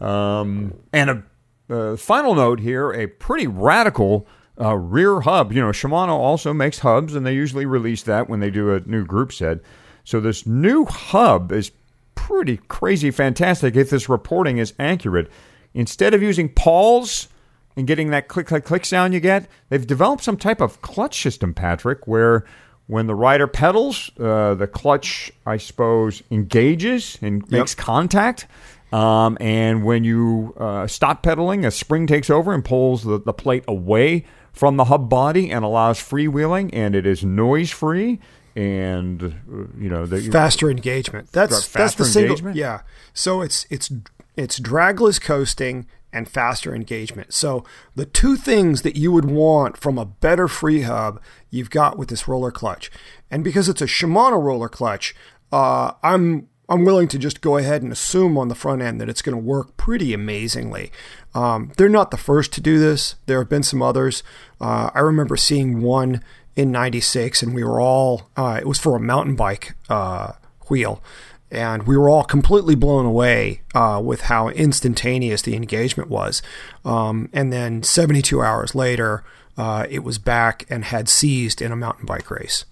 [0.00, 1.22] Um, and a
[1.70, 4.26] uh, final note here: a pretty radical
[4.62, 5.52] uh, rear hub.
[5.52, 8.80] You know, Shimano also makes hubs, and they usually release that when they do a
[8.80, 9.58] new group set.
[10.04, 11.72] So this new hub is
[12.14, 15.30] pretty crazy fantastic if this reporting is accurate.
[15.74, 17.28] Instead of using pawls
[17.76, 21.20] and getting that click, click, click sound you get, they've developed some type of clutch
[21.20, 22.44] system, Patrick, where
[22.86, 28.46] when the rider pedals, uh, the clutch, I suppose, engages and makes contact.
[28.92, 33.32] Um, and when you uh, stop pedaling, a spring takes over and pulls the, the
[33.32, 38.20] plate away from the hub body and allows freewheeling, and it is noise free.
[38.54, 41.32] And uh, you know the faster engagement.
[41.32, 42.30] That's Faster that's the single.
[42.32, 42.56] engagement?
[42.56, 42.82] Yeah.
[43.14, 43.90] So it's it's
[44.36, 47.32] it's dragless coasting and faster engagement.
[47.32, 51.96] So the two things that you would want from a better free hub, you've got
[51.96, 52.90] with this roller clutch.
[53.30, 55.14] And because it's a Shimano roller clutch,
[55.50, 59.08] uh, I'm I'm willing to just go ahead and assume on the front end that
[59.10, 60.90] it's going to work pretty amazingly.
[61.34, 63.16] Um, they're not the first to do this.
[63.26, 64.22] There have been some others.
[64.58, 66.22] Uh, I remember seeing one
[66.56, 68.30] in '96, and we were all.
[68.38, 70.32] Uh, it was for a mountain bike uh,
[70.68, 71.02] wheel,
[71.50, 76.40] and we were all completely blown away uh, with how instantaneous the engagement was.
[76.86, 79.24] Um, and then 72 hours later,
[79.58, 82.64] uh, it was back and had seized in a mountain bike race.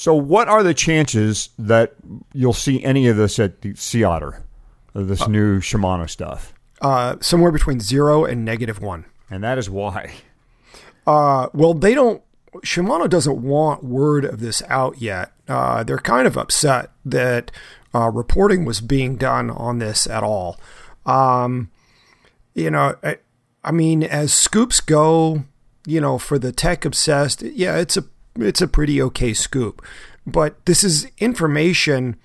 [0.00, 1.92] So, what are the chances that
[2.32, 4.42] you'll see any of this at the Sea Otter,
[4.94, 6.54] of this new Shimano stuff?
[6.80, 9.04] Uh, somewhere between zero and negative one.
[9.28, 10.14] And that is why.
[11.06, 12.22] Uh, well, they don't.
[12.64, 15.32] Shimano doesn't want word of this out yet.
[15.46, 17.50] Uh, they're kind of upset that
[17.94, 20.58] uh, reporting was being done on this at all.
[21.04, 21.70] Um,
[22.54, 23.18] you know, I,
[23.62, 25.44] I mean, as scoops go,
[25.84, 28.04] you know, for the tech obsessed, yeah, it's a
[28.36, 29.84] it's a pretty okay scoop,
[30.26, 32.16] but this is information.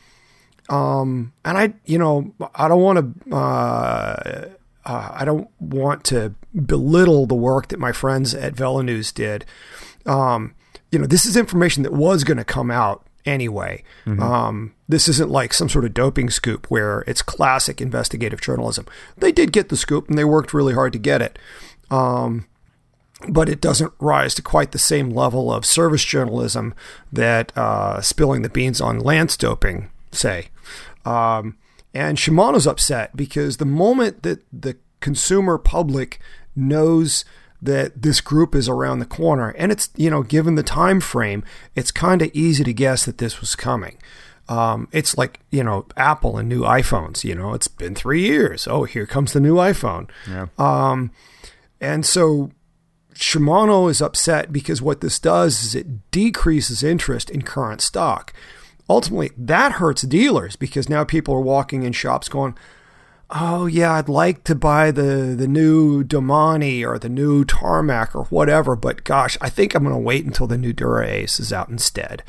[0.70, 3.36] Um, and I, you know, I don't want to.
[3.36, 4.50] Uh,
[4.88, 9.44] uh, I don't want to belittle the work that my friends at Velonews did.
[10.06, 10.54] Um,
[10.92, 13.84] you know, this is information that was going to come out anyway.
[14.22, 18.86] Um, this isn't like some sort of doping scoop where it's classic investigative journalism.
[19.18, 21.40] They did get the scoop and they worked really hard to get it.
[21.90, 22.46] Um,
[23.30, 26.74] but it doesn't rise to quite the same level of service journalism
[27.12, 30.50] that uh, spilling the beans on Lance doping, say.
[31.06, 31.58] Um,
[31.94, 36.20] and Shimano's upset because the moment that the consumer public
[36.56, 37.26] knows
[37.62, 41.44] that this group is around the corner, and it's you know given the time frame,
[41.76, 43.98] it's kind of easy to guess that this was coming.
[44.48, 47.24] Um, it's like you know Apple and new iPhones.
[47.24, 48.68] You know, it's been three years.
[48.68, 50.10] Oh, here comes the new iPhone.
[50.30, 50.48] Yeah.
[50.58, 51.12] Um,
[51.82, 52.52] and so
[53.16, 58.34] Shimano is upset because what this does is it decreases interest in current stock.
[58.90, 62.56] Ultimately, that hurts dealers because now people are walking in shops going,
[63.30, 68.26] "Oh yeah, I'd like to buy the the new Domane or the new Tarmac or
[68.26, 71.52] whatever, but gosh, I think I'm going to wait until the new Dura Ace is
[71.54, 72.24] out instead."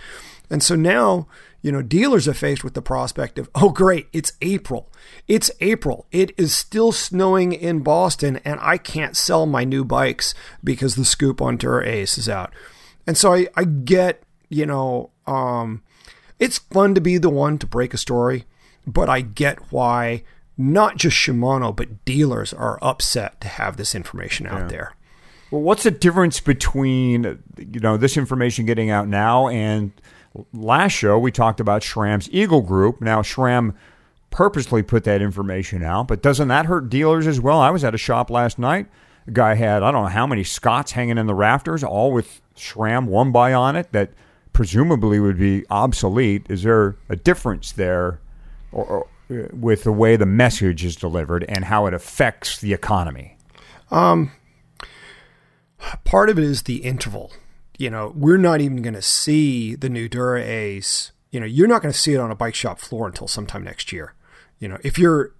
[0.49, 1.27] And so now,
[1.61, 4.91] you know, dealers are faced with the prospect of, "Oh great, it's April.
[5.27, 6.07] It's April.
[6.13, 11.05] It is still snowing in Boston and I can't sell my new bikes because the
[11.05, 12.53] scoop on Dura Ace is out."
[13.07, 15.83] And so I I get, you know, um
[16.39, 18.45] it's fun to be the one to break a story,
[18.87, 20.23] but I get why
[20.59, 24.95] not just Shimano, but dealers are upset to have this information out there.
[25.51, 29.93] Well, what's the difference between you know this information getting out now and
[30.53, 33.01] last show we talked about SRAM's Eagle Group.
[33.01, 33.75] Now SRAM
[34.31, 37.61] purposely put that information out, but doesn't that hurt dealers as well?
[37.61, 38.87] I was at a shop last night.
[39.27, 42.41] A guy had I don't know how many Scotts hanging in the rafters, all with
[42.57, 44.11] Schramm one by on it that
[44.53, 46.47] presumably would be obsolete.
[46.49, 48.21] Is there a difference there,
[48.73, 53.37] or, or with the way the message is delivered and how it affects the economy?
[56.05, 57.33] Part of it is the interval.
[57.79, 61.13] You know, we're not even going to see the new Dura Ace.
[61.31, 63.65] You know, you're not going to see it on a bike shop floor until sometime
[63.65, 64.15] next year.
[64.59, 65.35] You know, if you're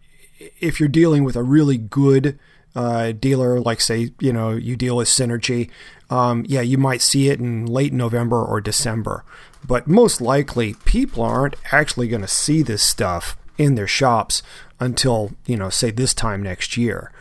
[0.61, 2.39] if you're dealing with a really good
[2.75, 5.71] uh, dealer, like say, you know, you deal with Synergy,
[6.11, 9.25] um, yeah, you might see it in late November or December.
[9.67, 14.43] But most likely, people aren't actually going to see this stuff in their shops
[14.81, 17.13] until, you know, say this time next year.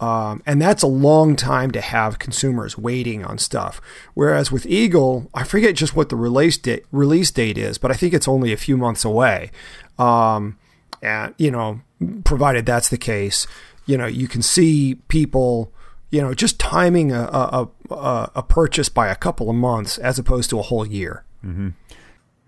[0.00, 3.82] Um, and that's a long time to have consumers waiting on stuff.
[4.14, 7.94] Whereas with Eagle, I forget just what the release date release date is, but I
[7.94, 9.50] think it's only a few months away.
[9.98, 10.58] Um,
[11.02, 11.82] and you know,
[12.24, 13.46] provided that's the case,
[13.84, 15.70] you know, you can see people,
[16.10, 20.18] you know, just timing a a, a, a purchase by a couple of months as
[20.18, 21.24] opposed to a whole year.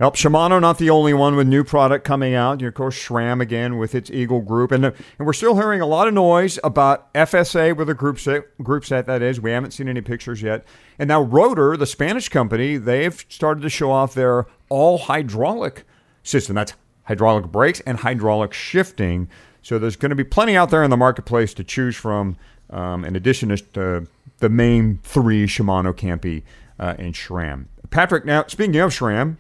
[0.03, 2.61] Help Shimano not the only one with new product coming out.
[2.61, 5.87] Know, of course, SRAM again with its Eagle group, and and we're still hearing a
[5.87, 8.59] lot of noise about FSA with a group set.
[8.59, 9.41] Group set that is.
[9.41, 10.65] We haven't seen any pictures yet.
[10.99, 15.85] And now Rotor, the Spanish company, they've started to show off their all hydraulic
[16.25, 16.57] system.
[16.57, 16.73] That's
[17.05, 19.29] hydraulic brakes and hydraulic shifting.
[19.63, 22.37] So there's going to be plenty out there in the marketplace to choose from,
[22.71, 26.43] um, in addition to the main three Shimano, Campy,
[26.81, 27.67] uh, and SRAM.
[27.91, 29.37] Patrick, now speaking of SRAM,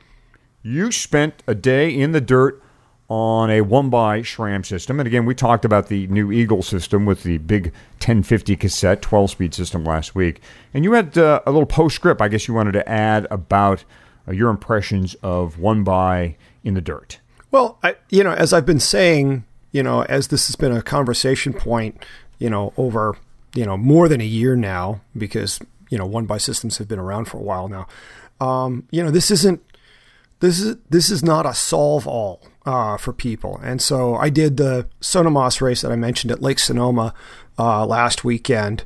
[0.63, 2.63] you spent a day in the dirt
[3.09, 4.99] on a one by SRAM system.
[4.99, 7.67] And again, we talked about the new Eagle system with the big
[7.99, 10.41] 1050 cassette 12 speed system last week.
[10.73, 13.85] And you had uh, a little postscript, I guess you wanted to add about
[14.27, 17.19] uh, your impressions of one by in the dirt.
[17.51, 20.81] Well, I, you know, as I've been saying, you know, as this has been a
[20.81, 22.03] conversation point,
[22.39, 23.17] you know, over,
[23.55, 25.61] you know, more than a year now, because,
[25.91, 27.87] you know, one by systems have been around for a while now.
[28.41, 29.63] Um, you know, this isn't
[30.43, 33.61] this is this is not a solve all uh, for people.
[33.63, 37.15] And so I did the Sonomos race that I mentioned at Lake Sonoma
[37.57, 38.83] uh, last weekend,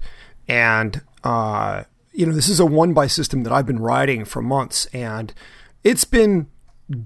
[0.46, 4.42] and uh, you know this is a one by system that I've been riding for
[4.42, 5.32] months, and
[5.82, 6.48] it's been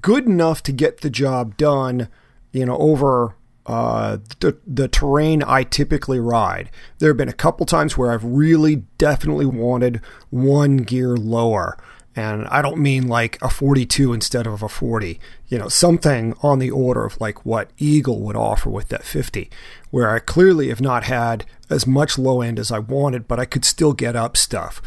[0.00, 2.08] good enough to get the job done.
[2.52, 3.36] You know over.
[3.66, 6.70] Uh, the, the terrain I typically ride.
[6.98, 11.78] There have been a couple times where I've really definitely wanted one gear lower.
[12.16, 16.58] And I don't mean like a 42 instead of a 40, you know, something on
[16.58, 19.48] the order of like what Eagle would offer with that 50,
[19.90, 23.44] where I clearly have not had as much low end as I wanted, but I
[23.44, 24.82] could still get up stuff.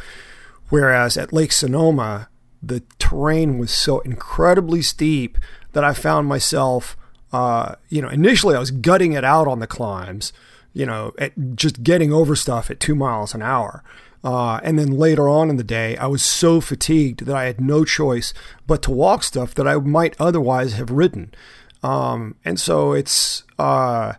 [0.70, 2.28] Whereas at Lake Sonoma,
[2.62, 5.38] the terrain was so incredibly steep
[5.74, 6.98] that I found myself,
[7.32, 10.34] uh, you know, initially I was gutting it out on the climbs,
[10.74, 13.84] you know, at just getting over stuff at two miles an hour.
[14.24, 17.60] Uh, and then later on in the day, I was so fatigued that I had
[17.60, 18.34] no choice
[18.66, 21.34] but to walk stuff that I might otherwise have ridden.
[21.82, 24.14] Um, and so it's, uh,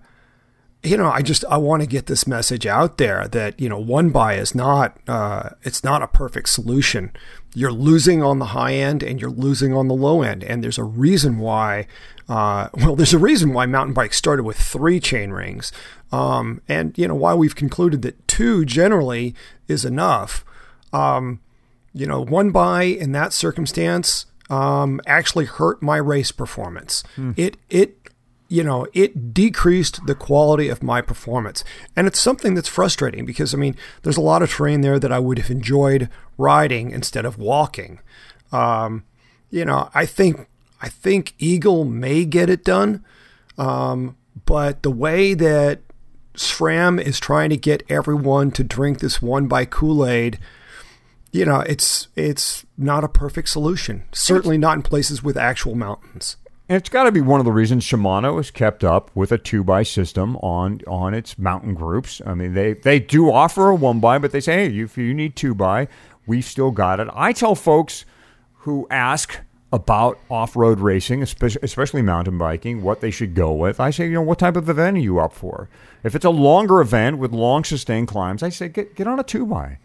[0.85, 3.79] you know, I just I want to get this message out there that you know
[3.79, 7.11] one by is not uh, it's not a perfect solution.
[7.55, 10.79] You're losing on the high end and you're losing on the low end, and there's
[10.79, 11.87] a reason why.
[12.29, 15.73] Uh, well, there's a reason why mountain bikes started with three chain rings,
[16.13, 19.35] um, and you know why we've concluded that two generally
[19.67, 20.45] is enough.
[20.93, 21.41] Um,
[21.95, 27.03] you know, one by in that circumstance um, actually hurt my race performance.
[27.17, 27.33] Hmm.
[27.37, 28.11] It it
[28.55, 31.65] you know, it decreased the quality of my performance.
[31.97, 35.11] And it's something that's frustrating because, I mean, there's a lot of terrain there that
[35.11, 37.99] I would have enjoyed riding instead of walking.
[38.53, 39.03] Um,
[39.51, 40.47] you know, I think
[40.81, 43.05] I think Eagle may get it done,
[43.59, 45.81] um, but the way that
[46.35, 50.39] SRAM is trying to get everyone to drink this one by Kool Aid,
[51.33, 54.05] you know, it's it's not a perfect solution.
[54.13, 56.37] Certainly not in places with actual mountains.
[56.67, 59.39] And it's got to be one of the reasons Shimano has kept up with a
[59.39, 62.23] two by system on on its mountain groups.
[62.25, 65.13] I mean, they they do offer a one by, but they say, hey, if you
[65.13, 65.89] need two by,
[66.27, 67.09] we've still got it.
[67.13, 68.07] I tell folks
[68.61, 69.41] who ask
[69.75, 73.81] about off road racing, especially, mountain biking, what they should go with.
[73.81, 75.69] I say, you know, what type of event are you up for?
[76.05, 79.25] If it's a longer event with long sustained climbs, I say get get on a
[79.25, 79.79] two by.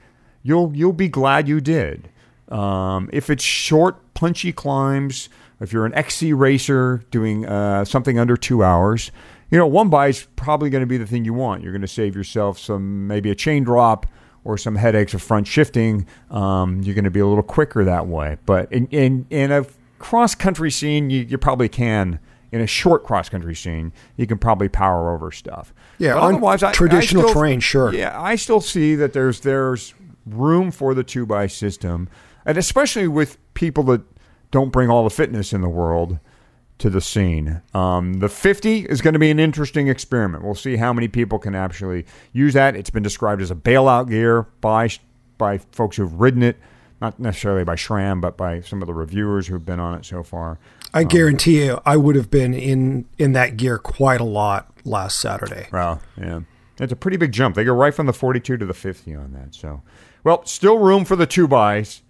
[0.44, 2.08] You'll you'll be glad you did.
[2.48, 5.28] Um, if it's short, punchy climbs,
[5.60, 9.12] if you're an XC racer doing uh, something under two hours,
[9.52, 11.64] you know, one by is probably going to be the thing you want.
[11.64, 14.06] You're going to save yourself some, maybe a chain drop
[14.44, 16.06] or some headaches of front shifting.
[16.32, 18.38] Um, you're going to be a little quicker that way.
[18.46, 19.66] But in, in, in a
[19.98, 22.20] cross country scene, you, you probably can.
[22.52, 25.72] In a short cross country scene, you can probably power over stuff.
[26.00, 27.94] Yeah, But otherwise, I- I traditional still- terrain, sure.
[27.94, 29.94] Yeah, I still see that there's there's
[30.26, 32.10] room for the two by system,
[32.48, 34.02] and especially with people that
[34.52, 36.20] don't bring all the fitness in the world
[36.80, 37.62] to the scene.
[37.74, 40.44] Um, the 50 is going to be an interesting experiment.
[40.44, 42.76] We'll see how many people can actually use that.
[42.76, 44.90] It's been described as a bailout gear by
[45.38, 46.58] by folks who've ridden it,
[47.00, 50.22] not necessarily by SRAM, but by some of the reviewers who've been on it so
[50.22, 50.60] far.
[50.94, 55.20] I guarantee you, I would have been in in that gear quite a lot last
[55.20, 55.68] Saturday.
[55.72, 56.42] Wow, yeah.
[56.80, 57.56] It's a pretty big jump.
[57.56, 59.54] They go right from the 42 to the 50 on that.
[59.54, 59.82] So,
[60.24, 62.02] well, still room for the two bys,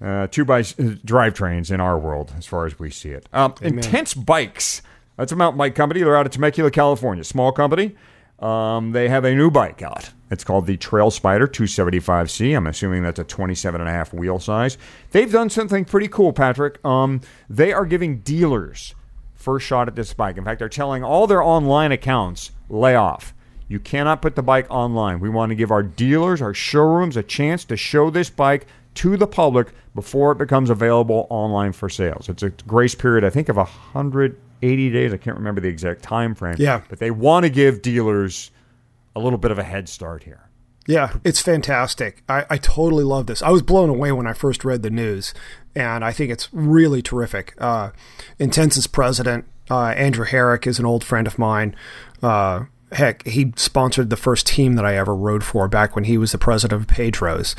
[0.00, 3.28] uh, two by drivetrains in our world as far as we see it.
[3.32, 4.82] Um, Intense Bikes.
[5.16, 6.02] That's a mountain bike company.
[6.02, 7.24] They're out of Temecula, California.
[7.24, 7.96] Small company.
[8.38, 10.10] Um, they have a new bike out.
[10.30, 12.56] It's called the Trail Spider 275C.
[12.56, 14.78] I'm assuming that's a 27 and a half wheel size.
[15.10, 16.84] They've done something pretty cool, Patrick.
[16.84, 17.20] Um,
[17.50, 18.94] they are giving dealers
[19.34, 20.36] first shot at this bike.
[20.36, 23.34] In fact, they're telling all their online accounts lay off.
[23.66, 25.20] You cannot put the bike online.
[25.20, 28.66] We want to give our dealers, our showrooms, a chance to show this bike
[28.98, 32.28] to the public before it becomes available online for sales.
[32.28, 35.12] It's a grace period, I think, of 180 days.
[35.12, 36.56] I can't remember the exact time frame.
[36.58, 36.82] Yeah.
[36.88, 38.50] But they want to give dealers
[39.14, 40.48] a little bit of a head start here.
[40.88, 42.24] Yeah, it's fantastic.
[42.28, 43.40] I, I totally love this.
[43.40, 45.32] I was blown away when I first read the news,
[45.76, 47.54] and I think it's really terrific.
[47.58, 47.90] Uh,
[48.38, 51.76] Intense's president, uh, Andrew Herrick, is an old friend of mine.
[52.22, 56.16] Uh, heck, he sponsored the first team that I ever rode for back when he
[56.16, 57.54] was the president of Pedro's.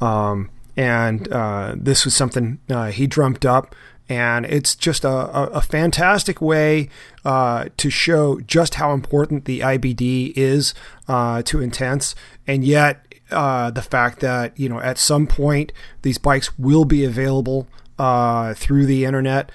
[0.00, 3.74] Um, and uh, this was something uh, he dreamt up
[4.08, 6.88] and it's just a, a, a fantastic way
[7.24, 10.74] uh, to show just how important the IBD is
[11.08, 12.14] uh, to Intense,
[12.46, 15.72] and yet uh, the fact that you know at some point
[16.02, 17.66] these bikes will be available
[17.98, 19.50] uh, through the internet.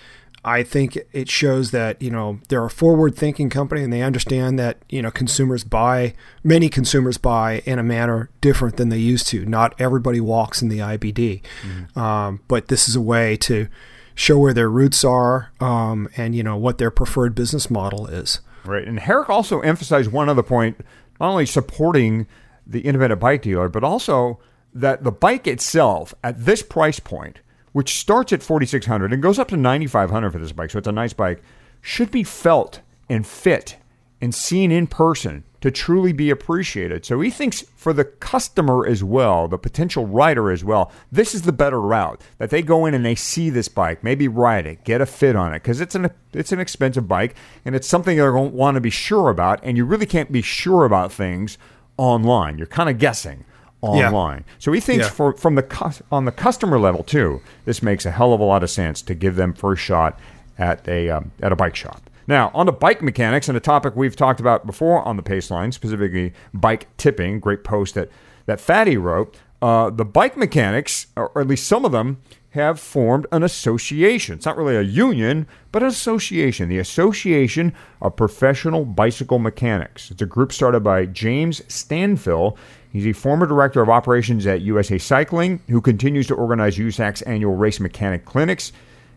[0.50, 4.80] I think it shows that you know they're a forward-thinking company and they understand that
[4.90, 9.46] you know consumers buy many consumers buy in a manner different than they used to.
[9.46, 12.00] Not everybody walks in the IBD, mm-hmm.
[12.00, 13.68] um, but this is a way to
[14.16, 18.42] show where their roots are um, and you know what their preferred business model is.
[18.66, 20.84] Right, and Herrick also emphasized one other point:
[21.20, 22.26] not only supporting
[22.66, 24.40] the independent bike dealer, but also
[24.74, 27.40] that the bike itself at this price point,
[27.80, 30.52] which starts at forty six hundred and goes up to ninety five hundred for this
[30.52, 31.42] bike, so it's a nice bike,
[31.80, 33.78] should be felt and fit
[34.20, 37.06] and seen in person to truly be appreciated.
[37.06, 41.44] So he thinks for the customer as well, the potential rider as well, this is
[41.44, 44.84] the better route that they go in and they see this bike, maybe ride it,
[44.84, 48.18] get a fit on it because it's an it's an expensive bike and it's something
[48.18, 51.14] they're going to want to be sure about and you really can't be sure about
[51.14, 51.58] things
[51.96, 52.58] online.
[52.58, 53.46] You're kind of guessing
[53.82, 54.44] online.
[54.46, 54.54] Yeah.
[54.60, 55.12] So he thinks yeah.
[55.12, 58.64] for from the on the customer level too, this makes a hell of a lot
[58.64, 60.20] of sense to give them first shot
[60.58, 62.10] at a um, at a bike shop.
[62.30, 65.74] Now, on to bike mechanics and a topic we've talked about before on the Paceline,
[65.74, 67.40] specifically bike tipping.
[67.40, 68.12] Great post that,
[68.46, 69.36] that Fatty wrote.
[69.64, 72.22] Uh, the bike mechanics, or at least some of them,
[72.52, 74.36] have formed an association.
[74.36, 76.70] It's not really a union, but an association.
[76.70, 80.12] The Association of Professional Bicycle Mechanics.
[80.12, 82.58] It's a group started by James Stanfill.
[82.92, 87.56] He's a former director of operations at USA Cycling, who continues to organize USAC's annual
[87.56, 88.72] race mechanic clinics.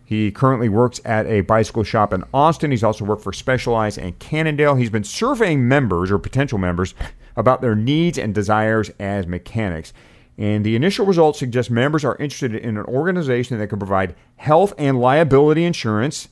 [0.04, 2.70] He currently works at a bicycle shop in Austin.
[2.70, 4.74] He's also worked for Specialized and Cannondale.
[4.74, 6.94] He's been surveying members or potential members
[7.34, 9.94] about their needs and desires as mechanics.
[10.36, 14.74] And the initial results suggest members are interested in an organization that can provide health
[14.76, 16.28] and liability insurance.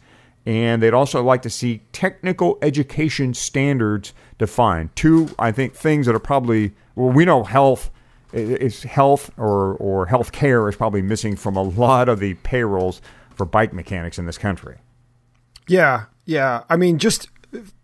[0.46, 4.94] And they'd also like to see technical education standards defined.
[4.96, 7.90] Two, I think, things that are probably, well, we know health
[8.32, 13.00] is health or, or health care is probably missing from a lot of the payrolls
[13.34, 14.78] for bike mechanics in this country.
[15.66, 16.64] Yeah, yeah.
[16.68, 17.28] I mean, just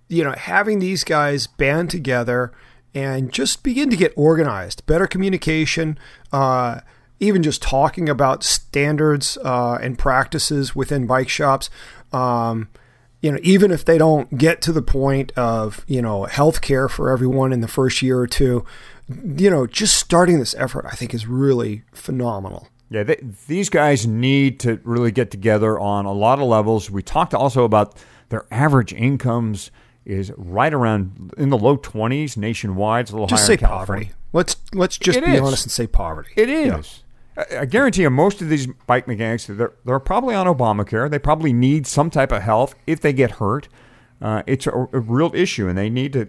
[0.08, 2.52] you know, having these guys band together
[2.94, 5.98] and just begin to get organized, better communication,
[6.32, 6.80] uh,
[7.18, 11.70] even just talking about standards uh, and practices within bike shops.
[12.12, 12.68] Um,
[13.20, 16.88] you know, even if they don't get to the point of you know health care
[16.88, 18.64] for everyone in the first year or two,
[19.08, 22.68] you know, just starting this effort, I think, is really phenomenal.
[22.88, 26.90] Yeah, they, these guys need to really get together on a lot of levels.
[26.90, 27.96] We talked also about
[28.28, 29.70] their average incomes
[30.04, 33.02] is right around in the low twenties nationwide.
[33.02, 33.56] It's a little just higher.
[33.58, 34.10] say poverty.
[34.32, 35.40] Let's let's just it be is.
[35.40, 36.30] honest and say poverty.
[36.36, 37.02] It is.
[37.36, 37.44] Yeah.
[37.58, 41.10] I, I guarantee you, most of these bike mechanics they're they're probably on Obamacare.
[41.10, 43.68] They probably need some type of help if they get hurt.
[44.22, 46.28] Uh, it's a, a real issue, and they need to,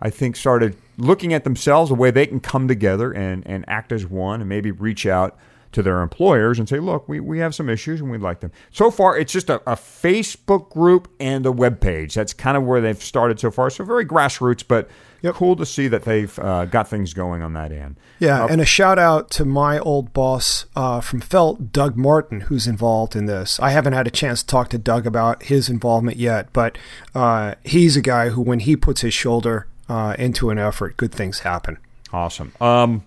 [0.00, 3.92] I think, started looking at themselves a way they can come together and and act
[3.92, 5.38] as one, and maybe reach out
[5.72, 8.52] to their employers and say, look, we, we have some issues and we'd like them.
[8.70, 12.14] So far, it's just a, a Facebook group and a web page.
[12.14, 13.70] That's kind of where they've started so far.
[13.70, 14.88] So very grassroots, but
[15.22, 15.34] yep.
[15.34, 17.96] cool to see that they've uh, got things going on that end.
[18.18, 22.42] Yeah, uh, and a shout out to my old boss uh, from Felt, Doug Martin,
[22.42, 23.58] who's involved in this.
[23.58, 26.76] I haven't had a chance to talk to Doug about his involvement yet, but
[27.14, 31.12] uh, he's a guy who, when he puts his shoulder uh, into an effort, good
[31.12, 31.78] things happen.
[32.12, 32.52] Awesome.
[32.60, 33.04] Um,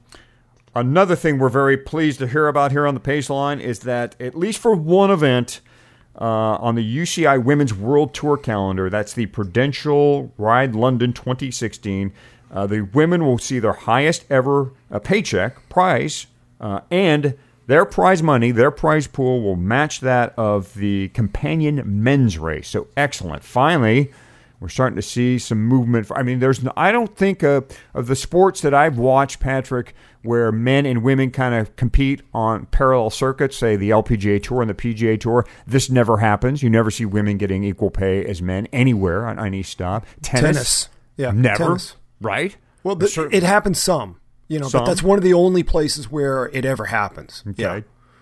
[0.76, 4.14] Another thing we're very pleased to hear about here on the pace line is that
[4.20, 5.62] at least for one event
[6.20, 12.12] uh, on the UCI Women's World Tour calendar, that's the Prudential Ride London 2016,
[12.52, 16.28] uh, the women will see their highest ever uh, paycheck prize
[16.60, 22.38] uh, and their prize money, their prize pool will match that of the companion men's
[22.38, 22.68] race.
[22.68, 23.46] So excellent.
[23.46, 24.12] Finally,
[24.66, 26.08] we're starting to see some movement.
[26.16, 29.94] I mean, there's no, I don't think of, of the sports that I've watched, Patrick,
[30.24, 34.70] where men and women kind of compete on parallel circuits, say the LPGA Tour and
[34.72, 35.46] the PGA Tour.
[35.68, 36.64] This never happens.
[36.64, 40.08] You never see women getting equal pay as men anywhere on any stop.
[40.24, 40.90] Tennis, tennis.
[41.16, 41.96] yeah, never, tennis.
[42.20, 42.58] right?
[42.82, 44.82] Well, the, it happens some, you know, some?
[44.82, 47.44] but that's one of the only places where it ever happens.
[47.50, 47.62] Okay.
[47.62, 47.82] Yeah.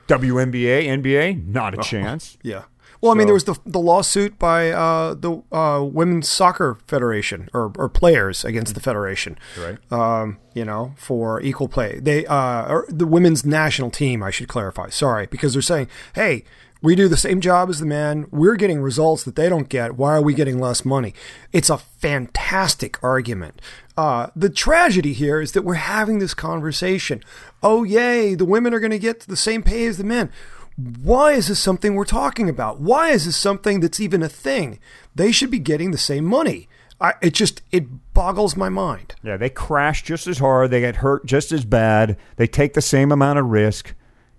[0.09, 2.37] WNBA, NBA, not a oh, chance.
[2.43, 2.63] Yeah.
[3.03, 7.49] Well, I mean, there was the the lawsuit by uh, the uh, Women's Soccer Federation
[7.53, 9.37] or, or players against the federation.
[9.59, 9.77] Right.
[9.91, 11.99] Um, you know, for equal play.
[11.99, 14.23] They uh, or the women's national team.
[14.23, 14.87] I should clarify.
[14.87, 16.45] Sorry, because they're saying, hey.
[16.81, 18.25] We do the same job as the men.
[18.29, 19.95] We're getting results that they don't get.
[19.95, 21.13] Why are we getting less money?
[21.53, 23.61] It's a fantastic argument.
[23.95, 27.23] Uh, the tragedy here is that we're having this conversation.
[27.61, 30.29] Oh, yay, the women are going to get the same pay as the men.
[30.75, 32.79] Why is this something we're talking about?
[32.79, 34.79] Why is this something that's even a thing?
[35.13, 36.67] They should be getting the same money.
[36.99, 39.15] I, it just it boggles my mind.
[39.23, 40.71] Yeah, they crash just as hard.
[40.71, 42.17] They get hurt just as bad.
[42.37, 43.93] They take the same amount of risk.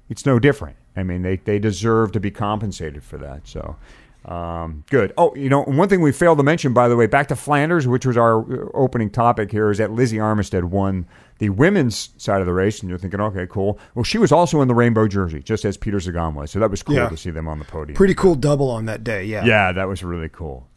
[0.08, 0.76] It's no different.
[0.96, 3.46] I mean, they, they deserve to be compensated for that.
[3.48, 3.76] So,
[4.24, 5.12] um, good.
[5.18, 7.86] Oh, you know, one thing we failed to mention, by the way, back to Flanders,
[7.86, 11.06] which was our uh, opening topic here, is that Lizzie Armitstead won
[11.38, 12.80] the women's side of the race.
[12.80, 13.78] And you're thinking, okay, cool.
[13.94, 16.50] Well, she was also in the rainbow jersey, just as Peter Sagan was.
[16.50, 17.08] So that was cool Yeah.
[17.08, 17.96] to see them on the podium.
[17.96, 19.24] Pretty cool double on that day.
[19.24, 19.44] Yeah.
[19.44, 20.68] Yeah, that was really cool.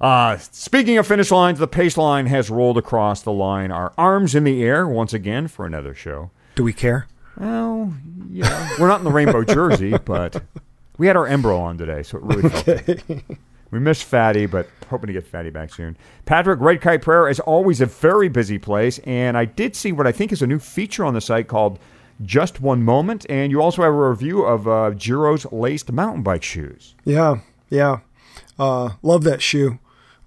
[0.00, 3.70] Uh, speaking of finish lines, the Paceline has rolled across the line.
[3.72, 6.30] Our arms in the air once again for another show.
[6.54, 7.06] Do we care?
[7.36, 7.92] Well,
[8.30, 10.42] yeah, we're not in the rainbow jersey, but
[10.98, 13.22] we had our Embro on today, so it really felt good.
[13.70, 15.96] We missed Fatty, but hoping to get Fatty back soon.
[16.24, 20.06] Patrick, Red Kite Prayer is always a very busy place, and I did see what
[20.06, 21.78] I think is a new feature on the site called
[22.24, 26.42] Just One Moment, and you also have a review of uh, Giro's laced mountain bike
[26.42, 26.94] shoes.
[27.04, 27.40] Yeah.
[27.68, 28.00] Yeah.
[28.58, 29.78] Uh, love that shoe.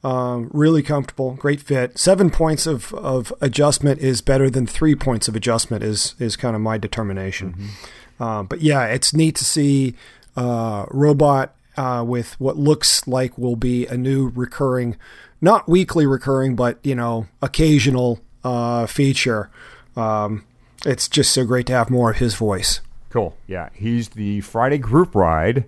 [0.04, 1.98] Um, really comfortable, great fit.
[1.98, 6.56] Seven points of, of adjustment is better than three points of adjustment is is kind
[6.56, 7.70] of my determination.
[8.20, 9.94] Uh, but yeah, it's neat to see
[10.36, 14.98] uh, robot uh, with what looks like will be a new recurring,
[15.40, 19.50] not weekly recurring, but you know occasional uh, feature.
[19.96, 20.46] Um,
[20.86, 22.82] it's just so great to have more of his voice.
[23.10, 23.36] Cool.
[23.48, 25.66] Yeah, he's the Friday group ride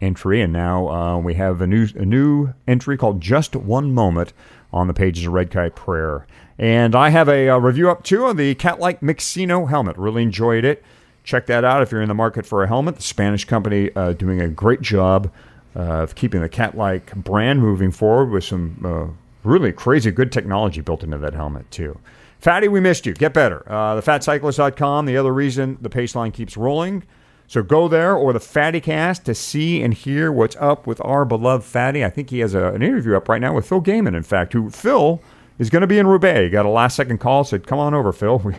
[0.00, 4.32] entry, and now uh, we have a new a new entry called "Just One Moment"
[4.72, 6.26] on the pages of Red Kite Prayer.
[6.58, 9.96] And I have a, uh review up too of the Catlike Mixino helmet.
[9.96, 10.82] Really enjoyed it.
[11.26, 12.96] Check that out if you're in the market for a helmet.
[12.96, 15.30] The Spanish company uh, doing a great job
[15.74, 19.12] uh, of keeping the Catlike brand moving forward with some uh,
[19.46, 21.98] really crazy good technology built into that helmet too.
[22.38, 23.12] Fatty, we missed you.
[23.12, 23.64] Get better.
[23.66, 27.02] Uh, thefatcyclist.com, the other reason the Paceline keeps rolling.
[27.48, 31.24] So go there or the Fatty Cast to see and hear what's up with our
[31.24, 32.04] beloved Fatty.
[32.04, 34.52] I think he has a, an interview up right now with Phil Gaimon, in fact,
[34.52, 35.20] who Phil
[35.58, 36.44] is going to be in Roubaix.
[36.44, 38.38] He got a last second call, said, Come on over, Phil.
[38.44, 38.54] We,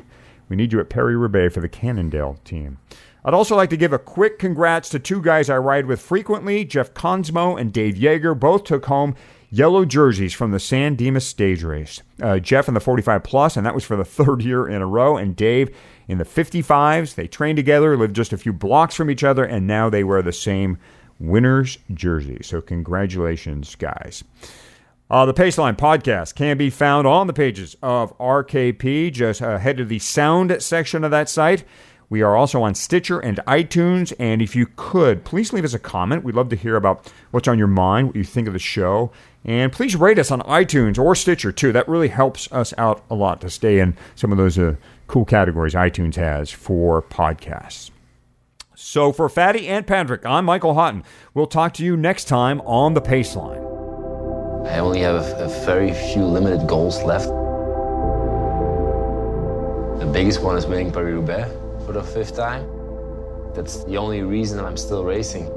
[0.50, 2.78] we need you at Paris Roubaix for the Cannondale team.
[3.26, 6.64] I'd also like to give a quick congrats to two guys I ride with frequently
[6.64, 8.39] Jeff Consmo and Dave Yeager.
[8.39, 9.16] Both took home
[9.50, 12.02] yellow jerseys from the San Dimas stage race.
[12.22, 14.88] Uh, Jeff in the 45 plus, and that was for the third year in a
[14.88, 15.76] row, and Dave
[16.08, 17.16] in the 55s.
[17.16, 20.22] They trained together, lived just a few blocks from each other, and now they wear
[20.22, 20.78] the same
[21.20, 22.39] winner's jersey.
[22.43, 24.24] So, congratulations, guys.
[25.10, 29.12] Uh, the Paceline podcast can be found on the pages of RKP.
[29.14, 31.64] Just uh, head to the sound section of that site.
[32.10, 34.14] We are also on Stitcher and iTunes.
[34.20, 36.24] And if you could, please leave us a comment.
[36.24, 39.12] We'd love to hear about what's on your mind, what you think of the show.
[39.45, 41.72] And please rate us on iTunes or Stitcher, too.
[41.72, 44.76] That really helps us out a lot to stay in some of those uh,
[45.08, 47.91] cool categories iTunes has for podcasts.
[48.76, 51.03] So for Fatty and Patrick, I'm Michael Hotten.
[51.34, 53.76] We'll talk to you next time on The Paceline.
[54.70, 57.28] I only have a very few limited goals left.
[59.99, 61.49] The biggest one is winning Paris-Roubaix
[61.86, 62.68] for the fifth time.
[63.55, 65.49] That's the only reason I'm still racing.